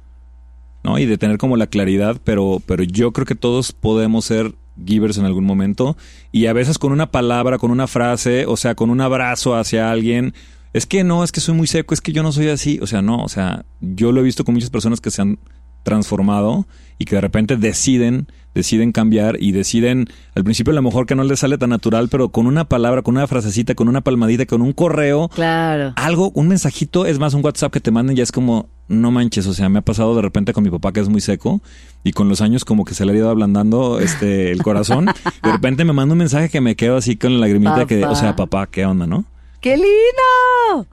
¿no? 0.83 0.99
Y 0.99 1.07
de 1.07 1.17
tener 1.17 1.39
como 1.39 1.57
la 1.57 1.69
claridad, 1.69 2.21
pero, 2.23 2.61
pero 2.67 2.83
yo 2.83 3.13
creo 3.13 3.27
que 3.27 3.35
todos 3.35 3.73
podemos 3.73 4.25
ser 4.25 4.55
givers 4.85 5.19
en 5.19 5.25
algún 5.25 5.45
momento 5.45 5.97
y 6.31 6.47
a 6.47 6.53
veces 6.53 6.79
con 6.79 6.93
una 6.93 7.11
palabra, 7.11 7.59
con 7.59 7.71
una 7.71 7.87
frase, 7.87 8.47
o 8.47 8.57
sea, 8.57 8.75
con 8.75 8.91
un 8.91 9.01
abrazo 9.01 9.57
hacia 9.57 9.91
alguien. 9.91 10.35
Es 10.73 10.87
que 10.87 11.03
no, 11.03 11.25
es 11.25 11.33
que 11.33 11.41
soy 11.41 11.55
muy 11.55 11.67
seco, 11.67 11.95
es 11.95 12.01
que 12.01 12.13
yo 12.13 12.23
no 12.23 12.31
soy 12.31 12.49
así. 12.49 12.79
O 12.83 12.87
sea, 12.87 13.03
no, 13.03 13.23
o 13.23 13.29
sea, 13.29 13.65
yo 13.81 14.13
lo 14.13 14.21
he 14.21 14.25
visto 14.25 14.45
con 14.45 14.55
muchas 14.55 14.71
personas 14.71 15.01
que 15.01 15.11
se 15.11 15.23
han 15.23 15.39
transformado 15.83 16.67
y 16.99 17.05
que 17.05 17.15
de 17.15 17.21
repente 17.21 17.57
deciden, 17.57 18.27
deciden 18.55 18.91
cambiar 18.93 19.37
y 19.41 19.53
deciden, 19.53 20.07
al 20.35 20.43
principio 20.43 20.73
a 20.73 20.75
lo 20.75 20.83
mejor 20.83 21.07
que 21.07 21.15
no 21.15 21.23
les 21.23 21.39
sale 21.41 21.59
tan 21.59 21.71
natural, 21.71 22.09
pero 22.09 22.31
con 22.31 22.47
una 22.49 22.65
palabra, 22.65 23.03
con 23.03 23.17
una 23.17 23.27
frasecita, 23.29 23.75
con 23.77 23.89
una 23.89 24.01
palmadita, 24.01 24.47
con 24.47 24.63
un 24.63 24.73
correo, 24.73 25.29
Claro. 25.29 25.93
algo, 25.97 26.31
un 26.35 26.49
mensajito, 26.49 27.07
es 27.07 27.19
más, 27.21 27.35
un 27.35 27.45
WhatsApp 27.45 27.73
que 27.73 27.81
te 27.81 27.93
manden 27.93 28.17
ya 28.17 28.25
es 28.25 28.33
como, 28.33 28.69
no 28.89 29.13
manches, 29.13 29.47
o 29.47 29.55
sea, 29.55 29.69
me 29.69 29.79
ha 29.79 29.83
pasado 29.83 30.17
de 30.17 30.23
repente 30.23 30.53
con 30.53 30.65
mi 30.65 30.71
papá 30.71 30.93
que 30.93 30.99
es 31.01 31.09
muy 31.09 31.21
seco 31.21 31.61
y 32.03 32.13
con 32.13 32.29
los 32.29 32.41
años 32.41 32.65
como 32.65 32.85
que 32.85 32.95
se 32.95 33.05
le 33.05 33.13
ha 33.13 33.17
ido 33.17 33.31
ablandando 33.31 34.01
este 34.01 34.51
el 34.51 34.63
corazón. 34.63 35.07
de 35.43 35.53
repente 35.53 35.85
me 35.85 35.93
manda 35.93 36.13
un 36.15 36.19
mensaje 36.19 36.49
que 36.49 36.61
me 36.61 36.75
quedo 36.75 36.97
así 36.97 37.17
con 37.17 37.35
la 37.35 37.41
lagrimita 37.47 37.87
que, 37.87 38.05
o 38.05 38.17
sea, 38.17 38.35
papá, 38.35 38.67
¿qué 38.67 38.85
onda, 38.85 39.07
no? 39.07 39.25
¡Qué 39.61 39.77
lindo! 39.77 40.89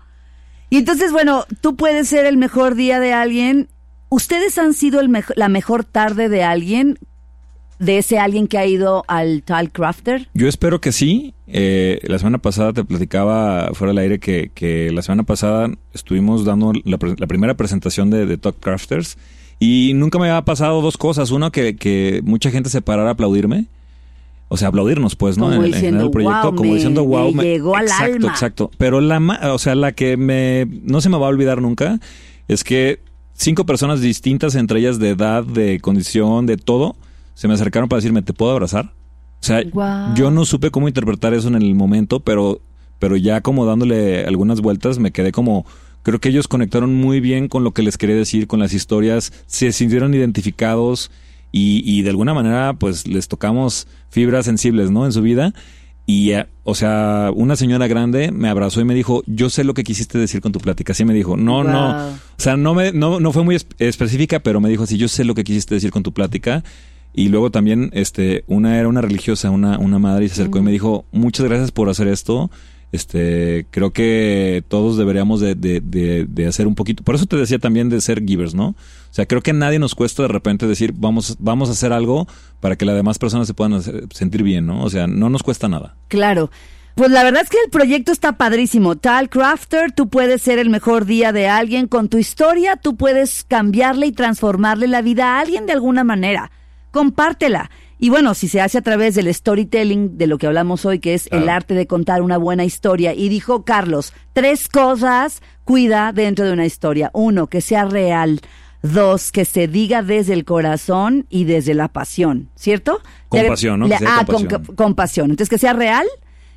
Y 0.70 0.78
entonces, 0.78 1.12
bueno, 1.12 1.46
tú 1.62 1.76
puedes 1.76 2.08
ser 2.08 2.26
el 2.26 2.38
mejor 2.38 2.76
día 2.76 3.00
de 3.00 3.14
alguien. 3.14 3.70
¿Ustedes 4.16 4.58
han 4.58 4.74
sido 4.74 5.00
el 5.02 5.10
mejo- 5.10 5.34
la 5.36 5.50
mejor 5.50 5.84
tarde 5.84 6.30
de 6.30 6.44
alguien? 6.44 6.98
De 7.80 7.98
ese 7.98 8.18
alguien 8.20 8.48
que 8.48 8.58
ha 8.58 8.66
ido 8.66 9.04
al 9.10 9.44
Tal 9.44 9.70
Crafter. 9.70 10.30
Yo 10.34 10.48
espero 10.48 10.80
que 10.80 10.94
sí. 10.94 11.34
Eh, 11.48 12.00
la 12.04 12.18
semana 12.18 12.38
pasada 12.38 12.72
te 12.72 12.86
platicaba 12.86 13.72
fuera 13.74 13.90
del 13.92 13.98
aire 13.98 14.20
que, 14.20 14.50
que 14.56 14.90
la 14.94 15.02
semana 15.02 15.24
pasada 15.24 15.70
estuvimos 15.94 16.46
dando 16.46 16.72
la, 16.86 16.98
primera 16.98 17.56
presentación 17.56 18.10
de, 18.10 18.26
de 18.26 18.38
Talk 18.38 18.56
Crafters 18.62 19.18
y 19.60 19.92
nunca 19.96 20.18
me 20.20 20.30
había 20.30 20.46
pasado 20.46 20.82
dos 20.82 20.96
cosas. 20.96 21.32
Uno, 21.32 21.52
que, 21.52 21.76
que 21.76 22.22
mucha 22.24 22.50
gente 22.50 22.70
se 22.70 22.82
parara 22.82 23.10
a 23.10 23.12
aplaudirme. 23.14 23.66
O 24.48 24.56
sea, 24.56 24.70
aplaudirnos, 24.70 25.18
pues, 25.18 25.38
¿no? 25.38 25.46
Como 25.50 25.58
En- 25.58 25.66
en 25.66 25.72
diciendo, 25.74 26.04
el 26.06 26.12
proyecto, 26.12 26.42
"Wow, 26.44 26.56
como 26.56 26.70
me- 26.70 26.76
diciendo, 26.76 27.04
wow, 27.04 27.34
me 27.34 27.44
llegó 27.44 27.76
al 27.76 27.86
exacto, 27.88 28.14
alma". 28.14 28.28
Exacto, 28.30 28.72
Pero 28.78 29.02
la, 29.02 29.18
o 29.54 29.58
sea, 29.60 29.76
la 29.76 29.92
que 29.92 30.16
me, 30.16 30.66
no 30.84 31.02
se 31.02 31.10
me 31.10 31.18
va 31.18 31.26
a 31.26 31.30
olvidar 31.30 31.62
nunca 31.62 32.00
es 32.48 32.64
que 32.64 33.00
cinco 33.36 33.66
personas 33.66 34.02
distintas, 34.02 34.56
entre 34.56 34.80
ellas 34.80 34.98
de 34.98 35.10
edad, 35.10 35.44
de 35.44 35.80
condición, 35.80 36.46
de 36.46 36.58
todo, 36.58 36.96
se 37.34 37.48
me 37.48 37.54
acercaron 37.54 37.90
para 37.90 38.00
decirme, 38.00 38.22
¿te 38.22 38.34
puedo 38.34 38.52
abrazar? 38.52 38.94
O 39.42 39.44
sea, 39.46 39.62
yo 40.16 40.32
no 40.32 40.46
supe 40.46 40.72
cómo 40.72 40.88
interpretar 40.88 41.34
eso 41.34 41.48
en 41.50 41.56
el 41.56 41.76
momento, 41.76 42.22
pero, 42.22 42.62
pero 42.98 43.16
ya 43.16 43.42
como 43.42 43.66
dándole 43.66 44.26
algunas 44.26 44.62
vueltas 44.62 44.98
me 44.98 45.12
quedé 45.12 45.32
como, 45.32 45.66
creo 46.02 46.20
que 46.20 46.30
ellos 46.30 46.48
conectaron 46.48 46.96
muy 46.96 47.20
bien 47.20 47.48
con 47.48 47.64
lo 47.64 47.72
que 47.72 47.84
les 47.84 47.98
quería 47.98 48.16
decir, 48.16 48.48
con 48.48 48.60
las 48.60 48.74
historias, 48.74 49.34
se 49.46 49.72
sintieron 49.72 50.16
identificados 50.16 51.12
y, 51.52 51.84
y 51.86 52.02
de 52.02 52.10
alguna 52.10 52.34
manera 52.34 52.74
pues 52.74 53.06
les 53.06 53.28
tocamos 53.28 53.88
fibras 54.10 54.46
sensibles, 54.46 54.90
¿no? 54.90 55.06
En 55.06 55.12
su 55.12 55.22
vida. 55.22 55.54
Y, 56.08 56.32
eh, 56.32 56.46
o 56.64 56.76
sea, 56.76 57.32
una 57.34 57.56
señora 57.56 57.88
grande 57.88 58.32
me 58.32 58.48
abrazó 58.50 58.80
y 58.80 58.86
me 58.86 58.94
dijo, 58.94 59.24
yo 59.26 59.50
sé 59.50 59.64
lo 59.64 59.74
que 59.74 59.84
quisiste 59.84 60.18
decir 60.20 60.40
con 60.40 60.52
tu 60.52 60.60
plática. 60.60 60.92
Así 60.94 61.04
me 61.04 61.14
dijo, 61.16 61.36
no, 61.36 61.64
no. 61.64 62.10
O 62.10 62.14
sea, 62.38 62.58
no, 62.58 62.76
me, 62.76 62.92
no, 62.92 63.20
no 63.20 63.32
fue 63.32 63.44
muy 63.44 63.56
esp- 63.56 63.74
específica, 63.80 64.40
pero 64.40 64.62
me 64.62 64.70
dijo 64.70 64.84
así, 64.84 64.98
yo 64.98 65.08
sé 65.08 65.24
lo 65.24 65.34
que 65.34 65.44
quisiste 65.44 65.74
decir 65.76 65.90
con 65.92 66.04
tu 66.04 66.14
plática. 66.14 66.64
Y 67.14 67.30
luego 67.30 67.50
también, 67.50 67.90
este, 67.94 68.44
una 68.48 68.78
era 68.78 68.88
una 68.88 69.02
religiosa, 69.02 69.50
una, 69.50 69.80
una 69.80 70.00
madre, 70.00 70.26
y 70.26 70.28
se 70.28 70.34
acercó 70.34 70.60
y 70.60 70.64
me 70.64 70.72
dijo, 70.72 71.06
muchas 71.12 71.46
gracias 71.48 71.72
por 71.72 71.90
hacer 71.90 72.08
esto. 72.08 72.52
Este, 72.92 73.66
creo 73.72 73.92
que 73.92 74.64
todos 74.68 74.98
deberíamos 74.98 75.40
de, 75.42 75.56
de, 75.56 75.82
de, 75.82 76.26
de 76.30 76.48
hacer 76.48 76.68
un 76.68 76.76
poquito. 76.76 77.04
Por 77.04 77.16
eso 77.16 77.26
te 77.26 77.36
decía 77.36 77.58
también 77.58 77.90
de 77.90 78.00
ser 78.00 78.24
givers, 78.24 78.54
¿no? 78.54 78.76
O 79.16 79.18
sea, 79.18 79.26
creo 79.26 79.40
que 79.42 79.52
a 79.52 79.54
nadie 79.54 79.80
nos 79.80 79.96
cuesta 79.96 80.24
de 80.24 80.28
repente 80.28 80.68
decir, 80.68 80.94
vamos, 80.94 81.38
vamos 81.40 81.70
a 81.70 81.72
hacer 81.72 81.94
algo 81.94 82.28
para 82.60 82.76
que 82.76 82.84
las 82.84 82.98
demás 82.98 83.18
personas 83.18 83.48
se 83.48 83.54
puedan 83.54 83.72
hacer- 83.76 84.08
sentir 84.12 84.44
bien, 84.44 84.66
¿no? 84.66 84.84
O 84.84 84.90
sea, 84.90 85.08
no 85.08 85.30
nos 85.30 85.42
cuesta 85.42 85.70
nada. 85.70 85.96
Claro. 86.10 86.52
Pues 86.96 87.12
la 87.12 87.24
verdad 87.24 87.44
es 87.44 87.50
que 87.50 87.56
el 87.64 87.70
proyecto 87.72 88.12
está 88.12 88.34
padrísimo. 88.34 88.98
Tal 88.98 89.30
Crafter, 89.30 89.94
tú 89.94 90.10
puedes 90.10 90.42
ser 90.42 90.60
el 90.60 90.70
mejor 90.70 91.06
día 91.06 91.32
de 91.32 91.48
alguien. 91.48 91.88
Con 91.88 92.10
tu 92.10 92.18
historia, 92.18 92.76
tú 92.76 92.98
puedes 92.98 93.46
cambiarle 93.46 94.08
y 94.08 94.12
transformarle 94.12 94.88
la 94.90 95.02
vida 95.02 95.38
a 95.38 95.40
alguien 95.40 95.66
de 95.66 95.72
alguna 95.72 96.04
manera. 96.04 96.52
Compártela. 96.92 97.70
Y 97.98 98.10
bueno, 98.10 98.34
si 98.34 98.50
se 98.50 98.60
hace 98.60 98.78
a 98.78 98.82
través 98.82 99.16
del 99.16 99.34
storytelling, 99.34 100.18
de 100.18 100.28
lo 100.28 100.38
que 100.38 100.48
hablamos 100.48 100.86
hoy, 100.86 101.00
que 101.00 101.14
es 101.14 101.28
el 101.32 101.44
Claro. 101.44 101.52
arte 101.58 101.74
de 101.74 101.88
contar 101.88 102.22
una 102.22 102.38
buena 102.38 102.66
historia. 102.66 103.14
Y 103.14 103.30
dijo 103.30 103.64
Carlos, 103.64 104.12
tres 104.34 104.68
cosas 104.68 105.42
cuida 105.64 106.12
dentro 106.12 106.46
de 106.46 106.52
una 106.52 106.66
historia. 106.66 107.12
Uno, 107.14 107.48
que 107.48 107.62
sea 107.62 107.86
real. 107.86 108.42
Dos, 108.94 109.32
que 109.32 109.46
se 109.46 109.68
diga 109.68 110.02
desde 110.04 110.34
el 110.34 110.46
corazón 110.46 111.26
y 111.30 111.44
desde 111.46 111.74
la 111.74 111.88
pasión, 111.88 112.50
¿cierto? 112.56 113.02
Con 113.30 113.42
Le- 113.42 113.48
pasión, 113.50 113.80
¿no? 113.80 113.88
le- 113.88 113.96
ah, 113.96 114.24
con 114.26 114.36
con, 114.46 114.48
pasión. 114.48 114.76
con 114.76 114.96
pasión. 114.96 115.30
Entonces, 115.32 115.50
que 115.50 115.58
sea 115.58 115.74
real, 115.74 116.06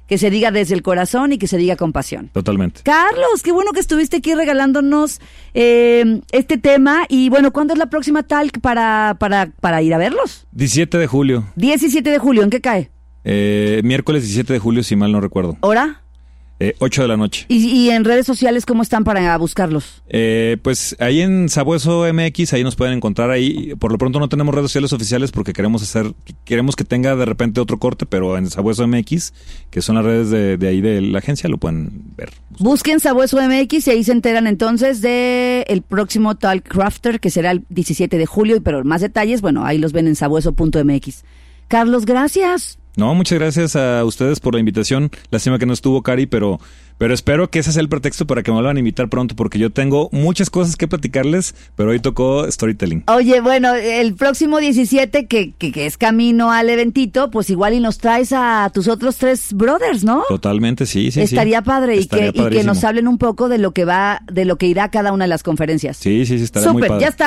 que 0.07 0.17
se 0.19 0.31
diga 0.31 0.51
desde 0.51 0.75
el 0.75 0.83
corazón 0.83 1.33
y 1.33 1.39
que 1.39 1.47
se 1.47 1.59
diga 1.59 1.77
con 1.77 1.93
pasión. 1.93 2.31
Totalmente. 2.33 2.81
Carlos, 2.83 3.43
qué 3.43 3.53
bueno 3.53 3.73
que 3.73 3.81
estuviste 3.81 4.17
aquí 4.19 4.35
regalándonos 4.35 5.21
eh, 5.55 6.21
este 6.33 6.57
tema. 6.59 7.05
Y 7.09 7.29
bueno, 7.29 7.53
¿cuándo 7.53 7.75
es 7.75 7.79
la 7.79 7.91
próxima 7.91 8.23
talk 8.23 8.61
para, 8.61 9.17
para, 9.21 9.51
para 9.61 9.83
ir 9.83 9.93
a 9.93 9.99
verlos? 9.99 10.47
17 10.53 10.97
de 10.99 11.07
julio. 11.07 11.45
17 11.57 12.09
de 12.11 12.19
julio, 12.19 12.43
¿en 12.43 12.51
qué 12.51 12.61
cae? 12.63 12.91
Eh, 13.25 13.83
miércoles 13.85 14.23
17 14.23 14.53
de 14.55 14.59
julio, 14.59 14.83
si 14.83 14.97
mal 14.97 15.13
no 15.13 15.21
recuerdo. 15.21 15.59
¿Hora? 15.61 16.01
Eh, 16.61 16.75
8 16.81 17.03
de 17.03 17.09
la 17.09 17.17
noche. 17.17 17.47
Y, 17.49 17.67
y 17.67 17.91
en 17.91 18.05
redes 18.05 18.27
sociales, 18.27 18.67
¿cómo 18.67 18.83
están 18.83 19.05
para 19.05 19.37
buscarlos? 19.39 20.03
Eh, 20.09 20.57
pues 20.63 20.97
ahí 20.99 21.21
en 21.21 21.49
Sabueso 21.49 22.05
MX, 22.13 22.53
ahí 22.53 22.65
nos 22.65 22.75
pueden 22.75 22.95
encontrar 22.95 23.31
ahí. 23.31 23.75
Por 23.79 23.93
lo 23.93 23.99
pronto 23.99 24.19
no 24.19 24.29
tenemos 24.29 24.53
redes 24.53 24.71
sociales 24.71 24.93
oficiales 24.93 25.31
porque 25.31 25.53
queremos 25.53 25.83
hacer, 25.85 26.15
queremos 26.45 26.75
que 26.75 26.83
tenga 26.83 27.15
de 27.15 27.25
repente 27.25 27.61
otro 27.61 27.79
corte, 27.79 28.07
pero 28.07 28.37
en 28.37 28.51
Sabueso 28.51 28.87
MX, 28.89 29.33
que 29.71 29.83
son 29.83 29.95
las 29.97 30.05
redes 30.05 30.31
de, 30.31 30.57
de 30.57 30.69
ahí 30.69 30.81
de 30.81 31.01
la 31.01 31.21
agencia, 31.21 31.49
lo 31.49 31.59
pueden 31.59 31.91
ver. 32.17 32.31
Busquen 32.59 32.99
Sabueso 32.99 33.39
MX 33.41 33.87
y 33.87 33.91
ahí 33.91 34.03
se 34.03 34.11
enteran 34.11 34.49
entonces 34.49 35.01
de 35.01 35.65
el 35.69 35.83
próximo 35.83 36.37
Talk 36.37 36.67
Crafter, 36.67 37.21
que 37.21 37.31
será 37.31 37.53
el 37.53 37.65
17 37.69 38.19
de 38.19 38.27
julio. 38.27 38.57
Y 38.57 38.61
Pero 38.61 38.83
más 38.83 39.01
detalles, 39.01 39.43
bueno, 39.43 39.65
ahí 39.65 39.79
los 39.79 39.93
ven 39.93 40.09
en 40.09 40.17
sabueso.mx. 40.17 41.25
Carlos, 41.69 42.05
gracias. 42.05 42.79
No, 42.99 43.15
muchas 43.15 43.39
gracias 43.39 43.77
a 43.77 44.05
ustedes 44.05 44.41
por 44.41 44.55
la 44.55 44.59
invitación. 44.61 45.13
Lástima 45.31 45.61
que 45.61 45.67
no 45.67 45.73
estuvo 45.73 46.03
Cari, 46.03 46.27
pero, 46.27 46.59
pero 46.99 47.15
espero 47.15 47.49
que 47.49 47.61
ese 47.61 47.71
sea 47.71 47.81
el 47.81 47.89
pretexto 47.89 48.27
para 48.27 48.43
que 48.43 48.51
me 48.51 48.57
vuelvan 48.57 48.75
a 48.75 48.81
invitar 48.81 49.09
pronto, 49.09 49.37
porque 49.37 49.61
yo 49.61 49.71
tengo 49.71 50.09
muchas 50.11 50.51
cosas 50.51 50.75
que 50.75 50.89
platicarles, 50.89 51.55
pero 51.77 51.91
hoy 51.91 52.01
tocó 52.01 52.51
storytelling. 52.51 53.05
Oye, 53.07 53.41
bueno, 53.41 53.73
el 53.73 54.17
próximo 54.17 54.59
17, 54.59 55.27
que, 55.27 55.53
que, 55.57 55.71
que 55.71 55.87
es 55.87 55.97
camino 55.97 56.51
al 56.51 56.71
eventito, 56.71 57.31
pues 57.31 57.51
igual 57.51 57.75
y 57.75 57.79
nos 57.79 57.99
traes 57.99 58.33
a 58.33 58.69
tus 58.75 58.89
otros 58.89 59.17
tres 59.17 59.53
brothers, 59.53 60.03
¿no? 60.03 60.25
Totalmente, 60.29 60.85
sí, 60.85 61.13
sí, 61.13 61.13
sí. 61.13 61.21
Estaría 61.21 61.63
padre 61.63 61.99
y 61.99 62.07
que, 62.09 62.33
y 62.35 62.49
que 62.49 62.65
nos 62.65 62.83
hablen 62.83 63.07
un 63.07 63.19
poco 63.19 63.49
de 63.49 63.59
lo 63.59 63.71
que 63.71 63.85
va, 63.85 64.23
de 64.27 64.45
lo 64.45 64.57
que 64.57 64.67
irá 64.67 64.91
cada 64.91 65.13
una 65.13 65.23
de 65.27 65.29
las 65.29 65.45
conferencias. 65.45 65.99
Sí, 65.99 66.27
sí, 66.27 66.37
sí, 66.37 66.43
estaría 66.43 66.73
muy 66.73 66.83
Súper, 66.83 66.89
padre. 66.89 67.03
ya 67.03 67.09
está. 67.11 67.27